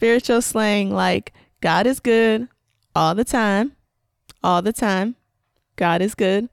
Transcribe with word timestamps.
spiritual 0.00 0.40
slang 0.40 0.90
like 0.90 1.30
God 1.60 1.86
is 1.86 2.00
good 2.00 2.48
all 2.96 3.14
the 3.14 3.22
time, 3.22 3.72
all 4.42 4.62
the 4.62 4.72
time, 4.72 5.14
God 5.76 6.00
is 6.00 6.14
good, 6.14 6.48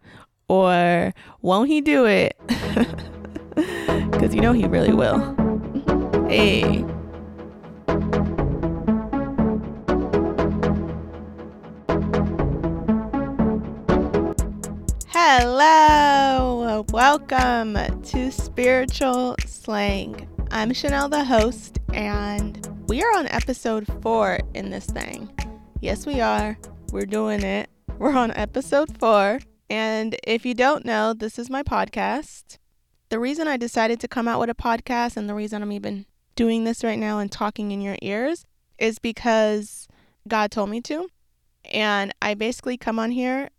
or 0.49 1.13
won't 1.41 1.69
he 1.69 1.79
do 1.79 2.05
it? 2.05 2.37
Because 3.55 4.35
you 4.35 4.41
know 4.41 4.51
he 4.51 4.65
really 4.67 4.93
will. 4.93 5.19
Hey. 6.27 6.83
Hello, 15.07 16.85
welcome 16.91 17.77
to 18.03 18.31
Spiritual 18.31 19.35
Slang. 19.45 20.27
I'm 20.51 20.73
Chanel, 20.73 21.07
the 21.09 21.23
host, 21.23 21.79
and 21.93 22.76
we 22.87 23.03
are 23.03 23.17
on 23.17 23.27
episode 23.27 23.85
four 24.01 24.39
in 24.53 24.69
this 24.69 24.85
thing. 24.85 25.29
Yes, 25.81 26.05
we 26.05 26.21
are. 26.21 26.57
We're 26.93 27.05
doing 27.05 27.43
it. 27.43 27.69
We're 27.97 28.15
on 28.15 28.31
episode 28.31 28.97
four. 28.97 29.39
And 29.69 30.15
if 30.25 30.45
you 30.45 30.53
don't 30.53 30.85
know, 30.85 31.13
this 31.13 31.37
is 31.37 31.49
my 31.49 31.63
podcast. 31.63 32.57
The 33.09 33.19
reason 33.19 33.45
I 33.45 33.57
decided 33.57 33.99
to 33.99 34.07
come 34.07 34.25
out 34.25 34.39
with 34.39 34.49
a 34.49 34.55
podcast 34.55 35.17
and 35.17 35.27
the 35.27 35.35
reason 35.35 35.61
I'm 35.61 35.73
even 35.73 36.05
doing 36.35 36.63
this 36.63 36.81
right 36.81 36.97
now 36.97 37.19
and 37.19 37.29
talking 37.29 37.71
in 37.71 37.81
your 37.81 37.97
ears 38.01 38.45
is 38.79 38.99
because 38.99 39.89
God 40.25 40.49
told 40.49 40.69
me 40.69 40.79
to. 40.81 41.09
And 41.65 42.13
I 42.21 42.35
basically 42.35 42.77
come 42.77 42.99
on 42.99 43.11
here 43.11 43.49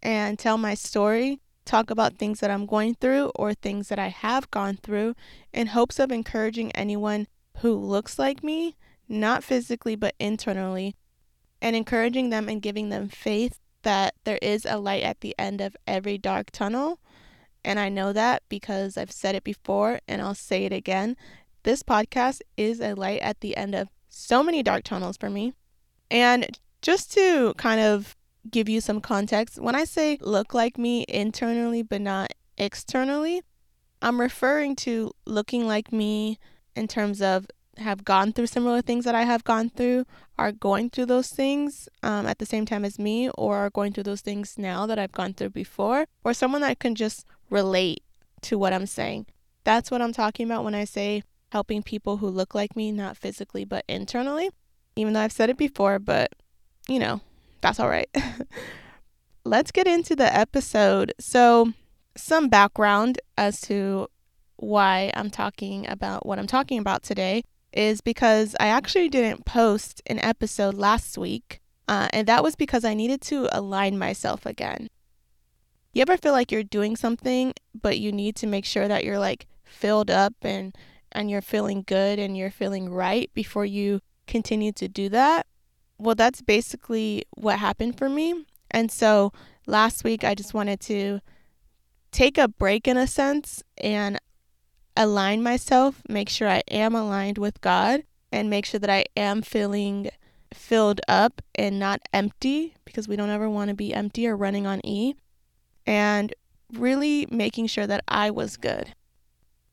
and 0.00 0.38
tell 0.38 0.58
my 0.58 0.74
story, 0.74 1.40
talk 1.64 1.90
about 1.90 2.18
things 2.18 2.38
that 2.38 2.52
I'm 2.52 2.66
going 2.66 2.94
through 2.94 3.32
or 3.34 3.52
things 3.52 3.88
that 3.88 3.98
I 3.98 4.08
have 4.08 4.48
gone 4.52 4.78
through 4.80 5.16
in 5.52 5.68
hopes 5.68 5.98
of 5.98 6.12
encouraging 6.12 6.70
anyone 6.72 7.26
who 7.58 7.74
looks 7.74 8.18
like 8.18 8.42
me, 8.42 8.76
not 9.08 9.44
physically 9.44 9.96
but 9.96 10.14
internally, 10.18 10.96
and 11.60 11.74
encouraging 11.74 12.30
them 12.30 12.48
and 12.48 12.62
giving 12.62 12.88
them 12.88 13.08
faith 13.08 13.58
that 13.82 14.14
there 14.24 14.38
is 14.42 14.66
a 14.66 14.78
light 14.78 15.02
at 15.02 15.20
the 15.20 15.34
end 15.38 15.60
of 15.60 15.76
every 15.86 16.18
dark 16.18 16.50
tunnel. 16.50 16.98
And 17.64 17.78
I 17.78 17.88
know 17.88 18.12
that 18.12 18.42
because 18.48 18.96
I've 18.96 19.12
said 19.12 19.34
it 19.34 19.44
before 19.44 20.00
and 20.06 20.20
I'll 20.20 20.34
say 20.34 20.64
it 20.64 20.72
again. 20.72 21.16
This 21.62 21.82
podcast 21.82 22.40
is 22.56 22.80
a 22.80 22.94
light 22.94 23.20
at 23.20 23.40
the 23.40 23.56
end 23.56 23.74
of 23.74 23.88
so 24.08 24.42
many 24.42 24.62
dark 24.62 24.84
tunnels 24.84 25.16
for 25.16 25.30
me. 25.30 25.52
And 26.10 26.58
just 26.82 27.12
to 27.14 27.54
kind 27.56 27.80
of 27.80 28.16
give 28.50 28.68
you 28.68 28.80
some 28.80 29.00
context, 29.00 29.60
when 29.60 29.74
I 29.74 29.84
say 29.84 30.18
look 30.20 30.54
like 30.54 30.78
me 30.78 31.04
internally 31.08 31.82
but 31.82 32.00
not 32.00 32.32
externally, 32.56 33.42
I'm 34.02 34.20
referring 34.20 34.76
to 34.76 35.12
looking 35.24 35.66
like 35.66 35.92
me 35.92 36.38
in 36.74 36.86
terms 36.86 37.22
of 37.22 37.46
have 37.78 38.04
gone 38.04 38.32
through 38.32 38.46
similar 38.46 38.82
things 38.82 39.04
that 39.04 39.14
I 39.14 39.22
have 39.22 39.44
gone 39.44 39.70
through, 39.70 40.06
are 40.38 40.52
going 40.52 40.90
through 40.90 41.06
those 41.06 41.28
things 41.28 41.88
um, 42.02 42.26
at 42.26 42.38
the 42.38 42.46
same 42.46 42.66
time 42.66 42.84
as 42.84 42.98
me, 42.98 43.30
or 43.30 43.56
are 43.56 43.70
going 43.70 43.92
through 43.92 44.04
those 44.04 44.20
things 44.20 44.56
now 44.58 44.86
that 44.86 44.98
I've 44.98 45.12
gone 45.12 45.34
through 45.34 45.50
before, 45.50 46.06
or 46.24 46.34
someone 46.34 46.62
that 46.62 46.78
can 46.78 46.94
just 46.94 47.26
relate 47.50 48.02
to 48.42 48.58
what 48.58 48.72
I'm 48.72 48.86
saying. 48.86 49.26
That's 49.64 49.90
what 49.90 50.02
I'm 50.02 50.12
talking 50.12 50.46
about 50.46 50.64
when 50.64 50.74
I 50.74 50.84
say 50.84 51.22
helping 51.50 51.82
people 51.82 52.18
who 52.18 52.28
look 52.28 52.54
like 52.54 52.76
me, 52.76 52.92
not 52.92 53.16
physically, 53.16 53.64
but 53.64 53.84
internally. 53.88 54.50
Even 54.94 55.12
though 55.12 55.20
I've 55.20 55.32
said 55.32 55.50
it 55.50 55.58
before, 55.58 55.98
but 55.98 56.32
you 56.88 56.98
know, 56.98 57.20
that's 57.60 57.80
all 57.80 57.88
right. 57.88 58.08
Let's 59.44 59.70
get 59.70 59.86
into 59.86 60.16
the 60.16 60.34
episode. 60.34 61.12
So, 61.20 61.72
some 62.16 62.48
background 62.48 63.20
as 63.36 63.60
to 63.62 64.08
why 64.56 65.12
I'm 65.14 65.30
talking 65.30 65.86
about 65.88 66.24
what 66.26 66.38
I'm 66.38 66.46
talking 66.46 66.78
about 66.78 67.02
today 67.02 67.44
is 67.76 68.00
because 68.00 68.56
I 68.58 68.68
actually 68.68 69.08
didn't 69.08 69.44
post 69.44 70.02
an 70.06 70.18
episode 70.20 70.74
last 70.74 71.18
week, 71.18 71.60
uh, 71.86 72.08
and 72.10 72.26
that 72.26 72.42
was 72.42 72.56
because 72.56 72.84
I 72.84 72.94
needed 72.94 73.20
to 73.22 73.48
align 73.52 73.98
myself 73.98 74.46
again. 74.46 74.88
You 75.92 76.02
ever 76.02 76.16
feel 76.16 76.32
like 76.32 76.50
you're 76.50 76.62
doing 76.62 76.96
something, 76.96 77.52
but 77.74 77.98
you 77.98 78.12
need 78.12 78.36
to 78.36 78.46
make 78.46 78.64
sure 78.64 78.88
that 78.88 79.04
you're 79.04 79.18
like 79.18 79.46
filled 79.64 80.10
up 80.10 80.34
and 80.42 80.76
and 81.12 81.30
you're 81.30 81.42
feeling 81.42 81.84
good 81.86 82.18
and 82.18 82.36
you're 82.36 82.50
feeling 82.50 82.90
right 82.90 83.30
before 83.32 83.64
you 83.64 84.00
continue 84.26 84.72
to 84.72 84.88
do 84.88 85.08
that? 85.10 85.46
Well, 85.98 86.14
that's 86.14 86.42
basically 86.42 87.24
what 87.30 87.58
happened 87.58 87.96
for 87.96 88.08
me. 88.08 88.44
And 88.70 88.90
so 88.90 89.32
last 89.66 90.04
week, 90.04 90.24
I 90.24 90.34
just 90.34 90.52
wanted 90.52 90.80
to 90.80 91.20
take 92.10 92.36
a 92.38 92.48
break 92.48 92.86
in 92.88 92.96
a 92.96 93.06
sense 93.06 93.62
and 93.78 94.18
align 94.96 95.42
myself, 95.42 96.02
make 96.08 96.28
sure 96.28 96.48
I 96.48 96.62
am 96.70 96.94
aligned 96.94 97.38
with 97.38 97.60
God, 97.60 98.02
and 98.32 98.50
make 98.50 98.66
sure 98.66 98.80
that 98.80 98.90
I 98.90 99.06
am 99.16 99.42
feeling 99.42 100.10
filled 100.52 101.00
up 101.08 101.42
and 101.54 101.78
not 101.78 102.00
empty 102.12 102.74
because 102.84 103.08
we 103.08 103.16
don't 103.16 103.30
ever 103.30 103.48
want 103.50 103.68
to 103.68 103.74
be 103.74 103.92
empty 103.92 104.26
or 104.26 104.36
running 104.36 104.66
on 104.66 104.84
E. 104.84 105.14
And 105.86 106.34
really 106.72 107.28
making 107.30 107.68
sure 107.68 107.86
that 107.86 108.02
I 108.08 108.30
was 108.30 108.56
good. 108.56 108.94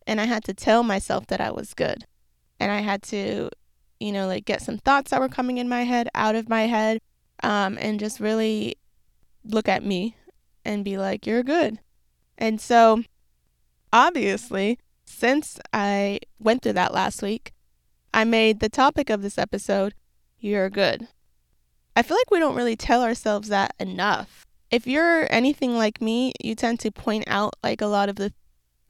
And 0.05 0.21
I 0.21 0.25
had 0.25 0.43
to 0.43 0.53
tell 0.53 0.83
myself 0.83 1.25
that 1.27 1.41
I 1.41 1.49
was 1.49 1.73
good. 1.73 2.05
And 2.59 2.71
I 2.71 2.81
had 2.81 3.01
to 3.03 3.49
you 4.03 4.11
know, 4.11 4.27
like 4.27 4.43
get 4.43 4.61
some 4.61 4.77
thoughts 4.77 5.11
that 5.11 5.21
were 5.21 5.29
coming 5.29 5.59
in 5.59 5.69
my 5.69 5.83
head 5.83 6.09
out 6.13 6.35
of 6.35 6.49
my 6.49 6.63
head 6.63 6.99
um, 7.41 7.77
and 7.79 8.01
just 8.01 8.19
really 8.19 8.75
look 9.45 9.69
at 9.69 9.81
me 9.81 10.17
and 10.65 10.83
be 10.83 10.97
like, 10.97 11.25
you're 11.25 11.41
good. 11.41 11.79
And 12.37 12.59
so, 12.59 13.03
obviously, 13.93 14.77
since 15.13 15.59
I 15.71 16.19
went 16.39 16.61
through 16.61 16.73
that 16.73 16.93
last 16.93 17.21
week, 17.21 17.53
I 18.13 18.23
made 18.23 18.59
the 18.59 18.69
topic 18.69 19.09
of 19.09 19.21
this 19.21 19.37
episode, 19.37 19.93
You're 20.39 20.69
Good. 20.69 21.07
I 21.95 22.01
feel 22.01 22.17
like 22.17 22.31
we 22.31 22.39
don't 22.39 22.55
really 22.55 22.75
tell 22.75 23.03
ourselves 23.03 23.49
that 23.49 23.75
enough. 23.79 24.45
If 24.71 24.87
you're 24.87 25.31
anything 25.31 25.77
like 25.77 26.01
me, 26.01 26.33
you 26.43 26.55
tend 26.55 26.79
to 26.79 26.91
point 26.91 27.25
out 27.27 27.53
like 27.63 27.81
a 27.81 27.87
lot 27.87 28.09
of 28.09 28.15
the 28.15 28.33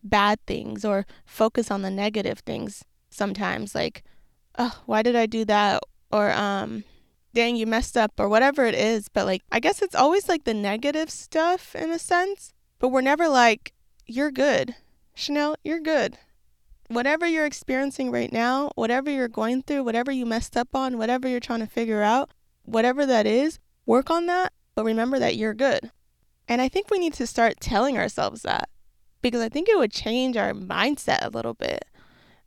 bad 0.02 0.40
things 0.48 0.86
or 0.86 1.06
focus 1.26 1.70
on 1.70 1.82
the 1.82 1.92
negative 1.92 2.40
things 2.40 2.84
sometimes. 3.10 3.76
Like, 3.76 4.04
oh, 4.58 4.82
why 4.86 5.02
did 5.02 5.16
I 5.16 5.26
do 5.26 5.44
that? 5.46 5.84
Or, 6.12 6.32
um, 6.32 6.84
dang, 7.34 7.56
you 7.56 7.66
messed 7.66 7.98
up, 7.98 8.14
or 8.18 8.30
whatever 8.30 8.66
it 8.66 8.76
is. 8.76 9.10
But, 9.10 9.26
like, 9.26 9.42
I 9.52 9.60
guess 9.60 9.82
it's 9.82 9.96
always 9.96 10.30
like 10.30 10.44
the 10.44 10.54
negative 10.54 11.10
stuff 11.10 11.76
in 11.76 11.92
a 11.92 12.00
sense, 12.00 12.54
but 12.80 12.90
we're 12.90 13.02
never 13.02 13.28
like, 13.28 13.74
you're 14.06 14.32
good. 14.32 14.76
Chanel, 15.16 15.56
you're 15.64 15.80
good. 15.80 16.18
Whatever 16.88 17.26
you're 17.26 17.46
experiencing 17.46 18.12
right 18.12 18.32
now, 18.32 18.72
whatever 18.76 19.10
you're 19.10 19.28
going 19.28 19.64
through, 19.64 19.84
whatever 19.84 20.12
you 20.12 20.26
messed 20.26 20.58
up 20.58 20.76
on, 20.76 20.98
whatever 20.98 21.28
you're 21.28 21.40
trying 21.40 21.62
to 21.62 21.68
figure 21.68 22.02
out, 22.02 22.32
whatever 22.64 23.06
that 23.06 23.26
is, 23.26 23.60
work 23.86 24.10
on 24.10 24.26
that, 24.28 24.54
but 24.76 24.86
remember 24.86 25.20
that 25.20 25.36
you're 25.36 25.54
good. 25.54 25.92
And 26.48 26.62
I 26.62 26.70
think 26.70 26.90
we 26.90 27.00
need 27.00 27.14
to 27.14 27.28
start 27.28 27.60
telling 27.60 27.98
ourselves 27.98 28.42
that 28.42 28.70
because 29.22 29.42
I 29.42 29.50
think 29.50 29.70
it 29.70 29.78
would 29.78 29.92
change 29.92 30.36
our 30.36 30.54
mindset 30.54 31.26
a 31.26 31.30
little 31.30 31.54
bit 31.54 31.86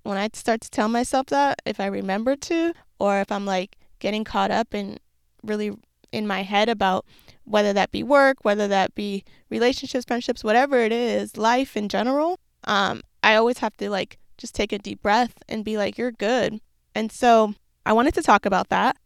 when 0.07 0.19
I 0.19 0.29
start 0.33 0.61
to 0.61 0.71
tell 0.71 0.89
myself 0.89 1.27
that, 1.27 1.61
if 1.65 1.81
I 1.81 1.87
remember 1.87 2.37
to, 2.37 2.73
or 2.99 3.21
if 3.21 3.33
I'm 3.33 3.45
like 3.45 3.77
getting 3.99 4.25
caught 4.25 4.51
up 4.51 4.75
in 4.75 4.99
really 5.43 5.73
in 6.13 6.27
my 6.27 6.43
head 6.43 6.69
about 6.69 7.05
whether 7.45 7.73
that 7.73 7.91
be 7.91 8.03
work, 8.03 8.39
whether 8.43 8.69
that 8.69 8.95
be 8.95 9.25
relationships, 9.51 10.05
friendships, 10.05 10.45
whatever 10.45 10.79
it 10.79 10.93
is, 10.93 11.37
life 11.37 11.77
in 11.77 11.89
general, 11.89 12.39
um, 12.67 13.03
I 13.23 13.35
always 13.35 13.59
have 13.59 13.77
to 13.79 13.91
like 13.91 14.19
just 14.39 14.55
take 14.55 14.73
a 14.73 14.79
deep 14.79 15.03
breath 15.03 15.35
and 15.49 15.65
be 15.65 15.77
like, 15.77 15.97
you're 15.99 16.13
good. 16.13 16.61
And 16.95 17.11
so 17.11 17.55
I 17.85 17.93
wanted 17.93 18.15
to 18.15 18.23
talk 18.23 18.47
about 18.47 18.69
that. 18.69 18.97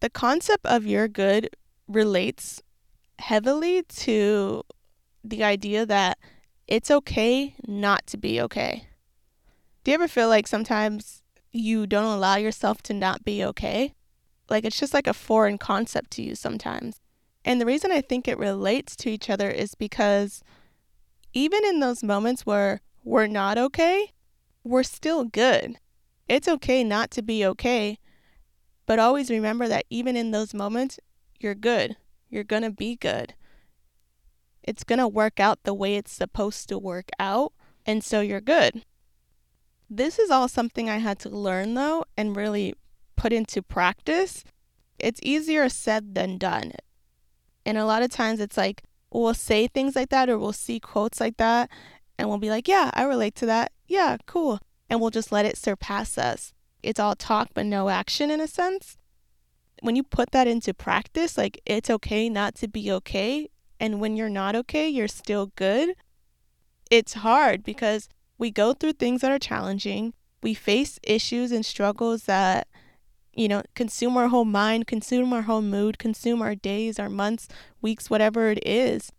The 0.00 0.10
concept 0.10 0.66
of 0.66 0.86
you're 0.86 1.08
good 1.08 1.50
relates 1.86 2.62
heavily 3.18 3.82
to 3.82 4.62
the 5.22 5.44
idea 5.44 5.84
that 5.84 6.18
it's 6.66 6.90
okay 6.90 7.54
not 7.66 8.06
to 8.06 8.16
be 8.16 8.40
okay. 8.40 8.86
Do 9.84 9.90
you 9.90 9.94
ever 9.94 10.08
feel 10.08 10.28
like 10.28 10.46
sometimes 10.46 11.22
you 11.52 11.86
don't 11.86 12.04
allow 12.04 12.36
yourself 12.36 12.82
to 12.82 12.94
not 12.94 13.24
be 13.24 13.44
okay? 13.44 13.94
Like 14.48 14.64
it's 14.64 14.78
just 14.78 14.94
like 14.94 15.06
a 15.06 15.14
foreign 15.14 15.58
concept 15.58 16.10
to 16.12 16.22
you 16.22 16.34
sometimes. 16.34 17.00
And 17.44 17.60
the 17.60 17.66
reason 17.66 17.90
I 17.90 18.00
think 18.00 18.28
it 18.28 18.38
relates 18.38 18.96
to 18.96 19.10
each 19.10 19.30
other 19.30 19.50
is 19.50 19.74
because 19.74 20.42
even 21.32 21.64
in 21.64 21.80
those 21.80 22.02
moments 22.02 22.44
where 22.44 22.80
we're 23.04 23.26
not 23.26 23.58
okay, 23.58 24.12
we're 24.64 24.82
still 24.82 25.24
good. 25.24 25.76
It's 26.28 26.48
okay 26.48 26.84
not 26.84 27.10
to 27.12 27.22
be 27.22 27.44
okay, 27.44 27.98
but 28.86 28.98
always 28.98 29.30
remember 29.30 29.68
that 29.68 29.84
even 29.90 30.16
in 30.16 30.30
those 30.30 30.54
moments, 30.54 30.98
you're 31.38 31.54
good. 31.54 31.96
You're 32.28 32.44
going 32.44 32.62
to 32.62 32.70
be 32.70 32.96
good. 32.96 33.34
It's 34.62 34.84
going 34.84 34.98
to 34.98 35.08
work 35.08 35.40
out 35.40 35.64
the 35.64 35.74
way 35.74 35.96
it's 35.96 36.12
supposed 36.12 36.68
to 36.68 36.78
work 36.78 37.08
out, 37.18 37.52
and 37.86 38.04
so 38.04 38.20
you're 38.20 38.40
good. 38.40 38.84
This 39.88 40.18
is 40.18 40.30
all 40.30 40.46
something 40.46 40.88
I 40.88 40.98
had 40.98 41.18
to 41.20 41.28
learn 41.28 41.74
though 41.74 42.04
and 42.16 42.36
really 42.36 42.74
put 43.16 43.32
into 43.32 43.62
practice. 43.62 44.44
It's 44.98 45.20
easier 45.22 45.68
said 45.68 46.14
than 46.14 46.38
done. 46.38 46.72
And 47.66 47.76
a 47.76 47.84
lot 47.84 48.02
of 48.02 48.10
times 48.10 48.38
it's 48.38 48.56
like 48.56 48.84
we'll 49.10 49.34
say 49.34 49.66
things 49.66 49.96
like 49.96 50.10
that 50.10 50.28
or 50.28 50.38
we'll 50.38 50.52
see 50.52 50.78
quotes 50.80 51.20
like 51.20 51.36
that 51.38 51.70
and 52.18 52.28
we'll 52.28 52.38
be 52.38 52.50
like, 52.50 52.68
yeah, 52.68 52.90
I 52.94 53.04
relate 53.04 53.34
to 53.36 53.46
that. 53.46 53.72
Yeah, 53.86 54.18
cool. 54.26 54.60
And 54.88 55.00
we'll 55.00 55.10
just 55.10 55.32
let 55.32 55.46
it 55.46 55.56
surpass 55.56 56.18
us. 56.18 56.52
it's 56.82 57.00
all 57.00 57.14
talk 57.14 57.48
but 57.52 57.66
no 57.66 57.88
action 57.88 58.30
in 58.30 58.40
a 58.40 58.46
sense. 58.48 58.96
When 59.82 59.96
you 59.96 60.02
put 60.02 60.30
that 60.32 60.46
into 60.46 60.74
practice, 60.74 61.38
like 61.38 61.60
it's 61.64 61.90
okay 61.90 62.28
not 62.28 62.54
to 62.56 62.68
be 62.68 62.90
okay. 62.92 63.48
And 63.78 64.00
when 64.00 64.16
you're 64.16 64.28
not 64.28 64.54
okay, 64.56 64.88
you're 64.88 65.08
still 65.08 65.52
good. 65.56 65.94
It's 66.90 67.14
hard 67.14 67.62
because 67.64 68.08
we 68.36 68.50
go 68.50 68.74
through 68.74 68.94
things 68.94 69.22
that 69.22 69.30
are 69.30 69.38
challenging. 69.38 70.12
We 70.42 70.54
face 70.54 70.98
issues 71.02 71.52
and 71.52 71.64
struggles 71.64 72.24
that, 72.24 72.66
you 73.32 73.48
know, 73.48 73.62
consume 73.74 74.16
our 74.16 74.28
whole 74.28 74.44
mind, 74.44 74.86
consume 74.86 75.32
our 75.32 75.42
whole 75.42 75.62
mood, 75.62 75.98
consume 75.98 76.42
our 76.42 76.54
days, 76.54 76.98
our 76.98 77.08
months, 77.08 77.48
weeks, 77.80 78.10
whatever 78.10 78.48
it 78.48 78.60
is. 78.66 79.12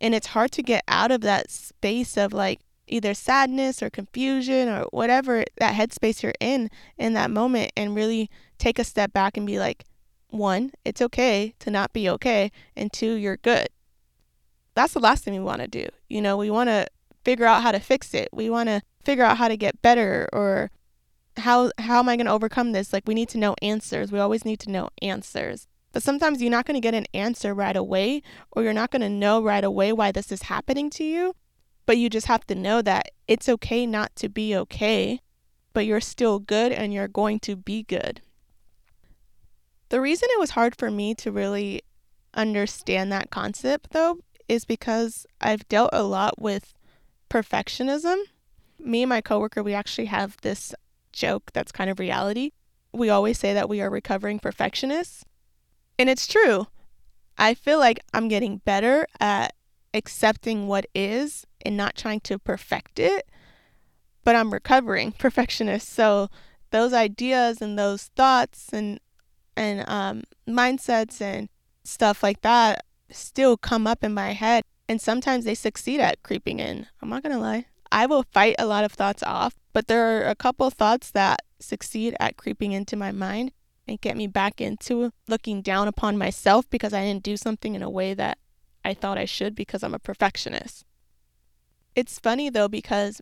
And 0.00 0.14
it's 0.14 0.28
hard 0.28 0.50
to 0.52 0.62
get 0.62 0.82
out 0.88 1.10
of 1.10 1.20
that 1.22 1.50
space 1.50 2.16
of 2.16 2.32
like, 2.32 2.60
either 2.90 3.14
sadness 3.14 3.82
or 3.82 3.88
confusion 3.88 4.68
or 4.68 4.82
whatever 4.90 5.44
that 5.58 5.74
headspace 5.74 6.22
you're 6.22 6.34
in 6.40 6.68
in 6.98 7.14
that 7.14 7.30
moment 7.30 7.70
and 7.76 7.94
really 7.94 8.28
take 8.58 8.78
a 8.78 8.84
step 8.84 9.12
back 9.12 9.36
and 9.36 9.46
be 9.46 9.58
like, 9.58 9.84
one, 10.28 10.72
it's 10.84 11.00
okay 11.00 11.54
to 11.58 11.70
not 11.70 11.92
be 11.92 12.08
okay, 12.08 12.52
and 12.76 12.92
two, 12.92 13.14
you're 13.14 13.36
good. 13.36 13.68
That's 14.74 14.92
the 14.92 15.00
last 15.00 15.24
thing 15.24 15.34
we 15.34 15.40
want 15.40 15.60
to 15.60 15.68
do. 15.68 15.86
You 16.08 16.22
know, 16.22 16.36
we 16.36 16.50
want 16.50 16.68
to 16.68 16.86
figure 17.24 17.46
out 17.46 17.62
how 17.62 17.72
to 17.72 17.80
fix 17.80 18.14
it. 18.14 18.28
We 18.32 18.48
want 18.50 18.68
to 18.68 18.82
figure 19.04 19.24
out 19.24 19.38
how 19.38 19.48
to 19.48 19.56
get 19.56 19.82
better 19.82 20.28
or 20.32 20.70
how 21.40 21.70
how 21.78 21.98
am 21.98 22.08
I 22.08 22.16
going 22.16 22.26
to 22.26 22.32
overcome 22.32 22.72
this? 22.72 22.92
Like 22.92 23.06
we 23.06 23.14
need 23.14 23.28
to 23.30 23.38
know 23.38 23.54
answers. 23.62 24.12
We 24.12 24.18
always 24.18 24.44
need 24.44 24.60
to 24.60 24.70
know 24.70 24.90
answers. 25.02 25.66
But 25.92 26.02
sometimes 26.02 26.40
you're 26.40 26.50
not 26.50 26.66
going 26.66 26.76
to 26.76 26.80
get 26.80 26.94
an 26.94 27.06
answer 27.12 27.52
right 27.52 27.76
away 27.76 28.22
or 28.52 28.62
you're 28.62 28.72
not 28.72 28.90
going 28.90 29.02
to 29.02 29.08
know 29.08 29.42
right 29.42 29.64
away 29.64 29.92
why 29.92 30.12
this 30.12 30.30
is 30.30 30.42
happening 30.42 30.88
to 30.90 31.04
you. 31.04 31.34
But 31.84 31.98
you 31.98 32.08
just 32.08 32.28
have 32.28 32.46
to 32.46 32.54
know 32.54 32.80
that 32.82 33.10
it's 33.26 33.48
okay 33.48 33.86
not 33.86 34.14
to 34.16 34.28
be 34.28 34.54
okay, 34.54 35.20
but 35.72 35.86
you're 35.86 36.00
still 36.00 36.38
good 36.38 36.70
and 36.70 36.94
you're 36.94 37.08
going 37.08 37.40
to 37.40 37.56
be 37.56 37.82
good. 37.82 38.22
The 39.88 40.00
reason 40.00 40.28
it 40.30 40.38
was 40.38 40.50
hard 40.50 40.76
for 40.76 40.90
me 40.90 41.16
to 41.16 41.32
really 41.32 41.82
understand 42.34 43.10
that 43.10 43.30
concept, 43.30 43.90
though, 43.90 44.18
is 44.48 44.64
because 44.64 45.26
I've 45.40 45.68
dealt 45.68 45.90
a 45.92 46.04
lot 46.04 46.40
with 46.40 46.74
perfectionism. 47.28 48.22
Me 48.78 49.02
and 49.02 49.08
my 49.08 49.20
coworker, 49.20 49.64
we 49.64 49.74
actually 49.74 50.06
have 50.06 50.36
this 50.42 50.72
joke 51.12 51.50
that's 51.52 51.72
kind 51.72 51.90
of 51.90 51.98
reality. 51.98 52.52
We 52.92 53.08
always 53.08 53.38
say 53.38 53.54
that 53.54 53.68
we 53.68 53.80
are 53.80 53.90
recovering 53.90 54.38
perfectionists. 54.38 55.24
And 55.98 56.08
it's 56.08 56.26
true. 56.26 56.66
I 57.38 57.54
feel 57.54 57.78
like 57.78 58.00
I'm 58.12 58.28
getting 58.28 58.58
better 58.58 59.06
at 59.18 59.54
accepting 59.94 60.66
what 60.66 60.86
is 60.94 61.46
and 61.64 61.76
not 61.76 61.96
trying 61.96 62.20
to 62.20 62.38
perfect 62.38 62.98
it, 62.98 63.28
but 64.24 64.36
I'm 64.36 64.52
recovering 64.52 65.12
perfectionist. 65.18 65.88
So 65.88 66.28
those 66.70 66.92
ideas 66.92 67.60
and 67.60 67.78
those 67.78 68.04
thoughts 68.16 68.72
and 68.72 69.00
and 69.56 69.86
um, 69.88 70.22
mindsets 70.48 71.20
and 71.20 71.48
stuff 71.84 72.22
like 72.22 72.40
that 72.42 72.84
still 73.10 73.56
come 73.56 73.86
up 73.86 74.04
in 74.04 74.14
my 74.14 74.32
head, 74.32 74.62
and 74.88 75.00
sometimes 75.00 75.44
they 75.44 75.54
succeed 75.54 76.00
at 76.00 76.22
creeping 76.22 76.60
in. 76.60 76.86
I'm 77.02 77.08
not 77.08 77.22
gonna 77.22 77.38
lie. 77.38 77.66
I 77.92 78.06
will 78.06 78.22
fight 78.22 78.56
a 78.58 78.66
lot 78.66 78.84
of 78.84 78.92
thoughts 78.92 79.22
off, 79.22 79.56
but 79.72 79.88
there 79.88 80.18
are 80.18 80.28
a 80.28 80.34
couple 80.34 80.70
thoughts 80.70 81.10
that 81.12 81.42
succeed 81.58 82.14
at 82.20 82.36
creeping 82.36 82.72
into 82.72 82.96
my 82.96 83.12
mind 83.12 83.52
and 83.86 84.00
get 84.00 84.16
me 84.16 84.26
back 84.26 84.60
into 84.60 85.12
looking 85.28 85.62
down 85.62 85.88
upon 85.88 86.16
myself 86.16 86.68
because 86.70 86.94
I 86.94 87.04
didn't 87.04 87.24
do 87.24 87.36
something 87.36 87.74
in 87.74 87.82
a 87.82 87.90
way 87.90 88.14
that 88.14 88.38
I 88.84 88.94
thought 88.94 89.18
I 89.18 89.24
should 89.24 89.54
because 89.54 89.82
I'm 89.82 89.94
a 89.94 89.98
perfectionist. 89.98 90.84
It's 91.96 92.18
funny 92.18 92.48
though 92.50 92.68
because 92.68 93.20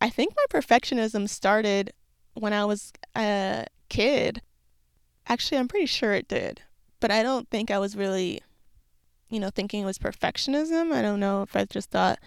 I 0.00 0.08
think 0.08 0.34
my 0.34 0.60
perfectionism 0.60 1.28
started 1.28 1.92
when 2.34 2.52
I 2.52 2.64
was 2.64 2.92
a 3.14 3.66
kid. 3.88 4.42
Actually, 5.28 5.58
I'm 5.58 5.68
pretty 5.68 5.86
sure 5.86 6.12
it 6.14 6.26
did, 6.26 6.62
but 6.98 7.10
I 7.10 7.22
don't 7.22 7.48
think 7.50 7.70
I 7.70 7.78
was 7.78 7.96
really, 7.96 8.42
you 9.28 9.38
know, 9.38 9.50
thinking 9.50 9.82
it 9.82 9.86
was 9.86 9.98
perfectionism. 9.98 10.92
I 10.92 11.02
don't 11.02 11.20
know 11.20 11.42
if 11.42 11.54
I 11.54 11.66
just 11.66 11.90
thought 11.90 12.18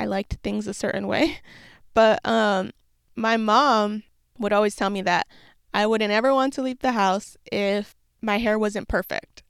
I 0.00 0.06
liked 0.06 0.38
things 0.42 0.66
a 0.66 0.74
certain 0.74 1.06
way. 1.06 1.38
But 1.92 2.20
um 2.24 2.70
my 3.16 3.36
mom 3.36 4.04
would 4.38 4.52
always 4.52 4.76
tell 4.76 4.90
me 4.90 5.02
that 5.02 5.26
I 5.74 5.86
wouldn't 5.86 6.12
ever 6.12 6.32
want 6.32 6.52
to 6.54 6.62
leave 6.62 6.78
the 6.78 6.92
house 6.92 7.36
if 7.50 7.96
my 8.22 8.38
hair 8.38 8.56
wasn't 8.58 8.86
perfect. 8.86 9.42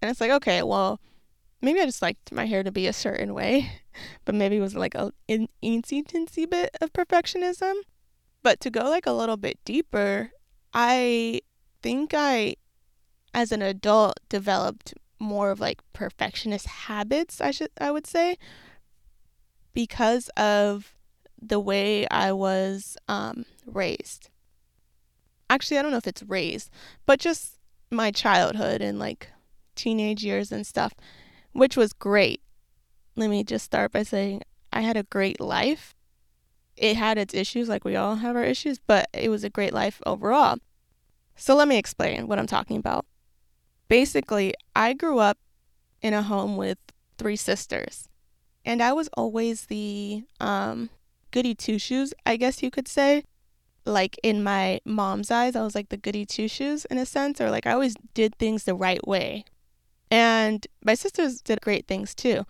And 0.00 0.10
it's 0.10 0.20
like, 0.20 0.30
okay, 0.30 0.62
well, 0.62 0.98
maybe 1.60 1.80
I 1.80 1.84
just 1.84 2.02
liked 2.02 2.32
my 2.32 2.46
hair 2.46 2.62
to 2.62 2.72
be 2.72 2.86
a 2.86 2.92
certain 2.92 3.34
way, 3.34 3.70
but 4.24 4.34
maybe 4.34 4.56
it 4.56 4.60
was 4.60 4.74
like 4.74 4.94
a 4.94 5.12
an 5.28 5.48
teensy 5.62 6.48
bit 6.48 6.70
of 6.80 6.92
perfectionism. 6.92 7.74
But 8.42 8.60
to 8.60 8.70
go 8.70 8.84
like 8.84 9.06
a 9.06 9.12
little 9.12 9.36
bit 9.36 9.58
deeper, 9.64 10.30
I 10.72 11.40
think 11.82 12.14
I, 12.14 12.56
as 13.34 13.52
an 13.52 13.62
adult, 13.62 14.20
developed 14.28 14.94
more 15.18 15.50
of 15.50 15.60
like 15.60 15.80
perfectionist 15.92 16.66
habits. 16.66 17.40
I 17.40 17.50
should 17.50 17.70
I 17.80 17.90
would 17.90 18.06
say 18.06 18.38
because 19.74 20.28
of 20.36 20.94
the 21.40 21.60
way 21.60 22.06
I 22.08 22.32
was 22.32 22.96
um, 23.08 23.44
raised. 23.66 24.30
Actually, 25.50 25.78
I 25.78 25.82
don't 25.82 25.92
know 25.92 25.98
if 25.98 26.06
it's 26.06 26.22
raised, 26.24 26.70
but 27.06 27.20
just 27.20 27.58
my 27.90 28.10
childhood 28.10 28.82
and 28.82 28.98
like 28.98 29.28
teenage 29.74 30.24
years 30.24 30.52
and 30.52 30.66
stuff 30.66 30.92
which 31.52 31.76
was 31.76 31.92
great. 31.92 32.40
Let 33.16 33.30
me 33.30 33.42
just 33.44 33.64
start 33.64 33.92
by 33.92 34.04
saying 34.04 34.42
I 34.72 34.80
had 34.80 34.96
a 34.96 35.02
great 35.02 35.40
life. 35.40 35.94
It 36.76 36.96
had 36.96 37.18
its 37.18 37.34
issues, 37.34 37.68
like 37.68 37.84
we 37.84 37.96
all 37.96 38.16
have 38.16 38.36
our 38.36 38.44
issues, 38.44 38.78
but 38.78 39.08
it 39.12 39.28
was 39.28 39.42
a 39.42 39.50
great 39.50 39.72
life 39.72 40.00
overall. 40.06 40.58
So 41.34 41.56
let 41.56 41.68
me 41.68 41.76
explain 41.76 42.28
what 42.28 42.38
I'm 42.38 42.46
talking 42.46 42.76
about. 42.76 43.06
Basically, 43.88 44.54
I 44.76 44.92
grew 44.92 45.18
up 45.18 45.38
in 46.00 46.14
a 46.14 46.22
home 46.22 46.56
with 46.56 46.78
three 47.16 47.36
sisters, 47.36 48.08
and 48.64 48.82
I 48.82 48.92
was 48.92 49.08
always 49.16 49.66
the 49.66 50.24
um, 50.40 50.90
goody 51.30 51.54
two 51.54 51.78
shoes, 51.78 52.14
I 52.26 52.36
guess 52.36 52.62
you 52.62 52.70
could 52.70 52.88
say. 52.88 53.24
Like 53.84 54.18
in 54.22 54.42
my 54.42 54.80
mom's 54.84 55.30
eyes, 55.30 55.56
I 55.56 55.62
was 55.62 55.74
like 55.74 55.88
the 55.88 55.96
goody 55.96 56.26
two 56.26 56.48
shoes 56.48 56.84
in 56.86 56.98
a 56.98 57.06
sense, 57.06 57.40
or 57.40 57.50
like 57.50 57.66
I 57.66 57.72
always 57.72 57.94
did 58.12 58.36
things 58.36 58.64
the 58.64 58.74
right 58.74 59.06
way, 59.06 59.44
and 60.10 60.66
my 60.84 60.94
sisters 60.94 61.40
did 61.40 61.60
great 61.60 61.86
things 61.86 62.14
too. 62.14 62.44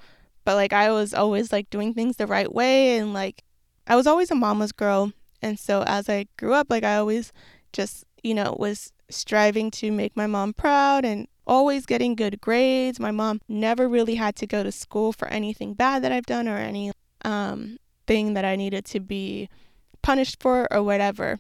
But 0.44 0.54
like 0.54 0.72
I 0.72 0.90
was 0.90 1.12
always 1.12 1.52
like 1.52 1.70
doing 1.70 1.92
things 1.92 2.16
the 2.16 2.26
right 2.26 2.52
way 2.52 2.96
and 2.96 3.12
like 3.12 3.44
I 3.86 3.96
was 3.96 4.06
always 4.06 4.30
a 4.30 4.34
mama's 4.34 4.72
girl. 4.72 5.12
And 5.42 5.58
so 5.58 5.82
as 5.86 6.08
I 6.08 6.26
grew 6.38 6.54
up, 6.54 6.68
like 6.70 6.84
I 6.84 6.96
always 6.96 7.32
just, 7.72 8.04
you 8.22 8.34
know, 8.34 8.56
was 8.58 8.92
striving 9.10 9.70
to 9.72 9.90
make 9.90 10.16
my 10.16 10.26
mom 10.26 10.52
proud 10.52 11.04
and 11.04 11.28
always 11.48 11.86
getting 11.86 12.14
good 12.14 12.40
grades. 12.40 13.00
My 13.00 13.10
mom 13.10 13.40
never 13.48 13.88
really 13.88 14.16
had 14.16 14.36
to 14.36 14.46
go 14.46 14.62
to 14.62 14.70
school 14.70 15.12
for 15.12 15.26
anything 15.28 15.74
bad 15.74 16.04
that 16.04 16.12
I've 16.12 16.26
done 16.26 16.46
or 16.46 16.58
any 16.58 16.92
um 17.24 17.78
thing 18.06 18.34
that 18.34 18.44
I 18.44 18.54
needed 18.54 18.84
to 18.86 19.00
be 19.00 19.48
punished 20.02 20.40
for 20.40 20.72
or 20.72 20.82
whatever. 20.82 21.38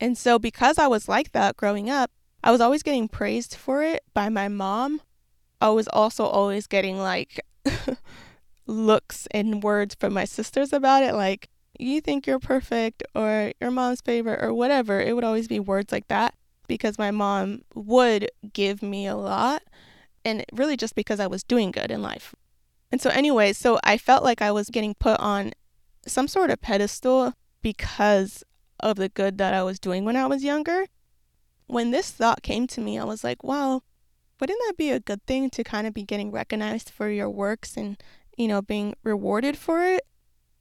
And 0.00 0.16
so 0.16 0.38
because 0.38 0.78
I 0.78 0.86
was 0.86 1.08
like 1.08 1.32
that 1.32 1.56
growing 1.56 1.90
up, 1.90 2.10
I 2.42 2.50
was 2.50 2.60
always 2.62 2.82
getting 2.82 3.08
praised 3.08 3.54
for 3.54 3.82
it 3.82 4.02
by 4.14 4.30
my 4.30 4.48
mom 4.48 5.02
I 5.60 5.68
was 5.70 5.88
also 5.88 6.24
always 6.24 6.66
getting 6.66 6.98
like 6.98 7.40
looks 8.66 9.28
and 9.30 9.62
words 9.62 9.94
from 9.94 10.14
my 10.14 10.24
sisters 10.24 10.72
about 10.72 11.02
it, 11.02 11.14
like, 11.14 11.48
you 11.78 12.00
think 12.00 12.26
you're 12.26 12.38
perfect 12.38 13.02
or 13.14 13.52
your 13.60 13.70
mom's 13.70 14.00
favorite 14.00 14.42
or 14.42 14.52
whatever. 14.52 15.00
It 15.00 15.14
would 15.14 15.24
always 15.24 15.48
be 15.48 15.60
words 15.60 15.92
like 15.92 16.08
that 16.08 16.34
because 16.70 16.98
my 16.98 17.10
mom 17.10 17.62
would 17.74 18.30
give 18.52 18.80
me 18.80 19.04
a 19.04 19.16
lot 19.16 19.64
and 20.24 20.44
really 20.52 20.76
just 20.76 20.94
because 20.94 21.18
I 21.18 21.26
was 21.26 21.42
doing 21.42 21.72
good 21.72 21.90
in 21.90 22.00
life. 22.00 22.32
And 22.92 23.00
so, 23.00 23.10
anyway, 23.10 23.52
so 23.52 23.80
I 23.82 23.98
felt 23.98 24.22
like 24.22 24.40
I 24.40 24.52
was 24.52 24.70
getting 24.70 24.94
put 24.94 25.18
on 25.18 25.50
some 26.06 26.28
sort 26.28 26.48
of 26.48 26.60
pedestal 26.60 27.34
because 27.60 28.44
of 28.78 28.98
the 28.98 29.08
good 29.08 29.36
that 29.38 29.52
I 29.52 29.64
was 29.64 29.80
doing 29.80 30.04
when 30.04 30.14
I 30.14 30.26
was 30.26 30.44
younger. 30.44 30.86
When 31.66 31.90
this 31.90 32.12
thought 32.12 32.44
came 32.44 32.68
to 32.68 32.80
me, 32.80 33.00
I 33.00 33.04
was 33.04 33.24
like, 33.24 33.42
wow, 33.42 33.82
wouldn't 34.40 34.60
that 34.68 34.76
be 34.76 34.92
a 34.92 35.00
good 35.00 35.26
thing 35.26 35.50
to 35.50 35.64
kind 35.64 35.88
of 35.88 35.92
be 35.92 36.04
getting 36.04 36.30
recognized 36.30 36.90
for 36.90 37.10
your 37.10 37.28
works 37.28 37.76
and, 37.76 38.00
you 38.36 38.46
know, 38.46 38.62
being 38.62 38.94
rewarded 39.02 39.58
for 39.58 39.84
it? 39.84 40.02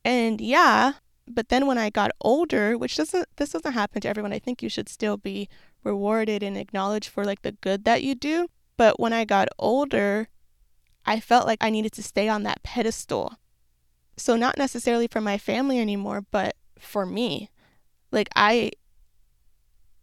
And 0.04 0.42
yeah, 0.42 0.94
but 1.30 1.50
then 1.50 1.68
when 1.68 1.78
I 1.78 1.90
got 1.90 2.12
older, 2.22 2.78
which 2.78 2.96
doesn't 2.98 3.28
this 3.38 3.52
doesn't 3.52 3.74
happen 3.74 4.02
to 4.02 4.10
everyone. 4.10 4.34
I 4.34 4.40
think 4.40 4.64
you 4.64 4.70
should 4.70 4.90
still 4.90 5.18
be 5.18 5.48
rewarded 5.84 6.44
and 6.44 6.58
acknowledged 6.58 7.10
for 7.10 7.24
like 7.24 7.44
the 7.44 7.52
good 7.54 7.86
that 7.86 8.04
you 8.04 8.16
do. 8.16 8.48
But 8.78 9.00
when 9.00 9.14
I 9.14 9.26
got 9.26 9.50
older, 9.60 10.30
I 11.06 11.20
felt 11.20 11.46
like 11.46 11.60
I 11.62 11.70
needed 11.70 11.92
to 11.94 12.04
stay 12.04 12.28
on 12.28 12.44
that 12.44 12.64
pedestal. 12.64 13.36
So 14.18 14.36
not 14.36 14.58
necessarily 14.58 15.08
for 15.08 15.22
my 15.22 15.38
family 15.38 15.80
anymore, 15.80 16.26
but 16.32 16.56
for 16.80 17.06
me. 17.06 17.50
Like 18.12 18.30
I 18.36 18.72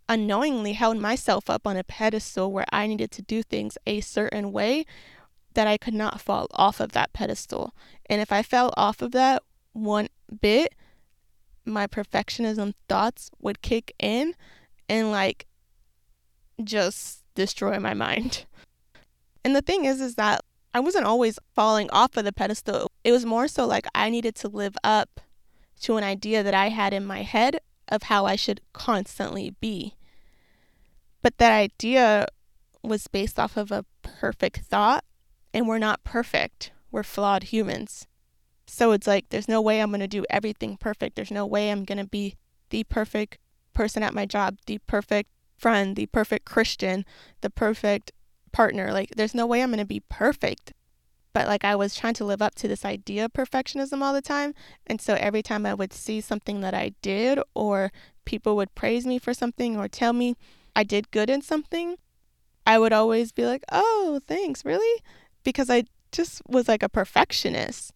unknowingly 0.08 0.74
held 0.74 0.98
myself 0.98 1.50
up 1.50 1.66
on 1.66 1.76
a 1.76 1.84
pedestal 1.84 2.52
where 2.52 2.66
I 2.70 2.86
needed 2.86 3.10
to 3.12 3.22
do 3.22 3.42
things 3.42 3.76
a 3.86 4.00
certain 4.00 4.52
way 4.52 4.86
that 5.54 5.66
I 5.66 5.76
could 5.76 5.94
not 5.94 6.20
fall 6.20 6.46
off 6.52 6.80
of 6.80 6.92
that 6.92 7.12
pedestal. 7.12 7.74
And 8.08 8.20
if 8.20 8.30
I 8.30 8.42
fell 8.42 8.72
off 8.76 9.02
of 9.02 9.10
that 9.12 9.42
one 9.72 10.08
bit, 10.40 10.74
my 11.66 11.86
perfectionism 11.86 12.72
thoughts 12.88 13.30
would 13.40 13.60
kick 13.60 13.92
in 13.98 14.34
and 14.88 15.10
like 15.10 15.46
just 16.62 17.24
destroy 17.34 17.78
my 17.78 17.94
mind. 17.94 18.46
And 19.44 19.54
the 19.54 19.62
thing 19.62 19.84
is, 19.84 20.00
is 20.00 20.14
that 20.14 20.42
I 20.74 20.80
wasn't 20.80 21.06
always 21.06 21.38
falling 21.54 21.88
off 21.90 22.16
of 22.16 22.24
the 22.24 22.32
pedestal. 22.32 22.90
It 23.04 23.12
was 23.12 23.24
more 23.24 23.48
so 23.48 23.66
like 23.66 23.86
I 23.94 24.10
needed 24.10 24.34
to 24.36 24.48
live 24.48 24.76
up 24.82 25.20
to 25.82 25.96
an 25.96 26.04
idea 26.04 26.42
that 26.42 26.54
I 26.54 26.68
had 26.68 26.92
in 26.92 27.06
my 27.06 27.22
head 27.22 27.60
of 27.88 28.04
how 28.04 28.26
I 28.26 28.36
should 28.36 28.60
constantly 28.72 29.54
be. 29.60 29.94
But 31.22 31.38
that 31.38 31.52
idea 31.52 32.26
was 32.82 33.08
based 33.08 33.38
off 33.38 33.56
of 33.56 33.70
a 33.70 33.84
perfect 34.02 34.58
thought, 34.66 35.04
and 35.52 35.66
we're 35.66 35.78
not 35.78 36.04
perfect. 36.04 36.72
We're 36.90 37.02
flawed 37.02 37.44
humans. 37.44 38.06
So 38.66 38.92
it's 38.92 39.06
like, 39.06 39.28
there's 39.28 39.48
no 39.48 39.60
way 39.60 39.80
I'm 39.80 39.90
going 39.90 40.00
to 40.00 40.08
do 40.08 40.24
everything 40.28 40.76
perfect. 40.76 41.16
There's 41.16 41.30
no 41.30 41.46
way 41.46 41.70
I'm 41.70 41.84
going 41.84 41.98
to 41.98 42.04
be 42.04 42.36
the 42.70 42.84
perfect 42.84 43.38
person 43.74 44.02
at 44.02 44.14
my 44.14 44.26
job, 44.26 44.58
the 44.66 44.78
perfect 44.86 45.30
friend, 45.56 45.96
the 45.96 46.06
perfect 46.06 46.44
Christian, 46.44 47.04
the 47.40 47.50
perfect 47.50 48.12
partner. 48.52 48.92
Like, 48.92 49.10
there's 49.16 49.34
no 49.34 49.46
way 49.46 49.62
I'm 49.62 49.70
going 49.70 49.78
to 49.78 49.84
be 49.84 50.02
perfect. 50.08 50.72
But 51.32 51.46
like, 51.46 51.64
I 51.64 51.76
was 51.76 51.94
trying 51.94 52.14
to 52.14 52.24
live 52.24 52.40
up 52.40 52.54
to 52.56 52.68
this 52.68 52.84
idea 52.84 53.26
of 53.26 53.32
perfectionism 53.34 54.00
all 54.02 54.14
the 54.14 54.22
time. 54.22 54.54
And 54.86 55.00
so 55.00 55.14
every 55.14 55.42
time 55.42 55.66
I 55.66 55.74
would 55.74 55.92
see 55.92 56.20
something 56.20 56.62
that 56.62 56.74
I 56.74 56.94
did, 57.02 57.38
or 57.54 57.92
people 58.24 58.56
would 58.56 58.74
praise 58.74 59.06
me 59.06 59.18
for 59.18 59.34
something, 59.34 59.76
or 59.76 59.86
tell 59.86 60.12
me 60.14 60.34
I 60.74 60.82
did 60.82 61.10
good 61.10 61.28
in 61.28 61.42
something, 61.42 61.96
I 62.66 62.78
would 62.78 62.92
always 62.92 63.32
be 63.32 63.44
like, 63.44 63.64
oh, 63.70 64.20
thanks, 64.26 64.64
really? 64.64 65.02
Because 65.44 65.70
I 65.70 65.84
just 66.10 66.40
was 66.48 66.68
like 66.68 66.82
a 66.82 66.88
perfectionist. 66.88 67.92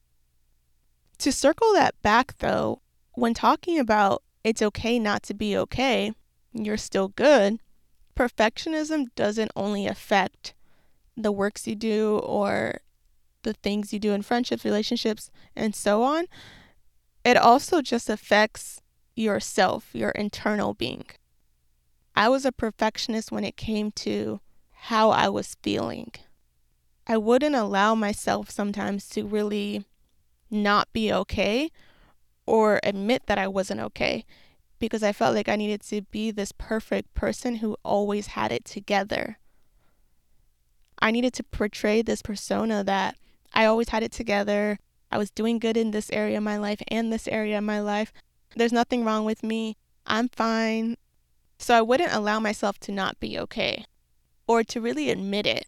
To 1.20 1.32
circle 1.32 1.74
that 1.74 2.00
back 2.00 2.38
though, 2.38 2.80
when 3.12 3.34
talking 3.34 3.78
about 3.78 4.22
it's 4.42 4.62
okay 4.62 4.98
not 4.98 5.22
to 5.24 5.34
be 5.34 5.54
okay, 5.54 6.14
you're 6.54 6.78
still 6.78 7.08
good, 7.08 7.60
perfectionism 8.16 9.08
doesn't 9.16 9.52
only 9.54 9.86
affect 9.86 10.54
the 11.18 11.30
works 11.30 11.66
you 11.66 11.74
do 11.74 12.20
or 12.20 12.80
the 13.42 13.52
things 13.52 13.92
you 13.92 13.98
do 13.98 14.14
in 14.14 14.22
friendships, 14.22 14.64
relationships, 14.64 15.30
and 15.54 15.74
so 15.74 16.02
on. 16.02 16.24
It 17.22 17.36
also 17.36 17.82
just 17.82 18.08
affects 18.08 18.80
yourself, 19.14 19.90
your 19.92 20.12
internal 20.12 20.72
being. 20.72 21.04
I 22.16 22.30
was 22.30 22.46
a 22.46 22.52
perfectionist 22.52 23.30
when 23.30 23.44
it 23.44 23.58
came 23.58 23.92
to 23.92 24.40
how 24.70 25.10
I 25.10 25.28
was 25.28 25.58
feeling. 25.62 26.12
I 27.06 27.18
wouldn't 27.18 27.54
allow 27.54 27.94
myself 27.94 28.50
sometimes 28.50 29.06
to 29.10 29.26
really 29.26 29.84
not 30.50 30.92
be 30.92 31.12
okay 31.12 31.70
or 32.46 32.80
admit 32.82 33.26
that 33.26 33.38
I 33.38 33.48
wasn't 33.48 33.80
okay 33.80 34.24
because 34.78 35.02
I 35.02 35.12
felt 35.12 35.34
like 35.34 35.48
I 35.48 35.56
needed 35.56 35.82
to 35.82 36.02
be 36.02 36.30
this 36.30 36.52
perfect 36.52 37.14
person 37.14 37.56
who 37.56 37.76
always 37.84 38.28
had 38.28 38.50
it 38.50 38.64
together. 38.64 39.38
I 41.00 41.10
needed 41.10 41.32
to 41.34 41.42
portray 41.44 42.02
this 42.02 42.22
persona 42.22 42.82
that 42.84 43.16
I 43.52 43.66
always 43.66 43.90
had 43.90 44.02
it 44.02 44.12
together. 44.12 44.78
I 45.10 45.18
was 45.18 45.30
doing 45.30 45.58
good 45.58 45.76
in 45.76 45.90
this 45.90 46.10
area 46.10 46.38
of 46.38 46.42
my 46.42 46.56
life 46.56 46.82
and 46.88 47.12
this 47.12 47.28
area 47.28 47.58
of 47.58 47.64
my 47.64 47.80
life. 47.80 48.12
There's 48.56 48.72
nothing 48.72 49.04
wrong 49.04 49.24
with 49.24 49.42
me. 49.42 49.76
I'm 50.06 50.28
fine. 50.28 50.96
So 51.58 51.76
I 51.76 51.82
wouldn't 51.82 52.12
allow 52.12 52.40
myself 52.40 52.78
to 52.80 52.92
not 52.92 53.20
be 53.20 53.38
okay 53.38 53.84
or 54.46 54.64
to 54.64 54.80
really 54.80 55.10
admit 55.10 55.46
it 55.46 55.66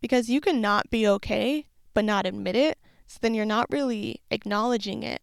because 0.00 0.28
you 0.28 0.40
can 0.40 0.60
not 0.60 0.90
be 0.90 1.06
okay 1.08 1.66
but 1.92 2.04
not 2.04 2.26
admit 2.26 2.56
it. 2.56 2.78
Then 3.20 3.34
you're 3.34 3.44
not 3.44 3.70
really 3.70 4.22
acknowledging 4.30 5.02
it. 5.02 5.22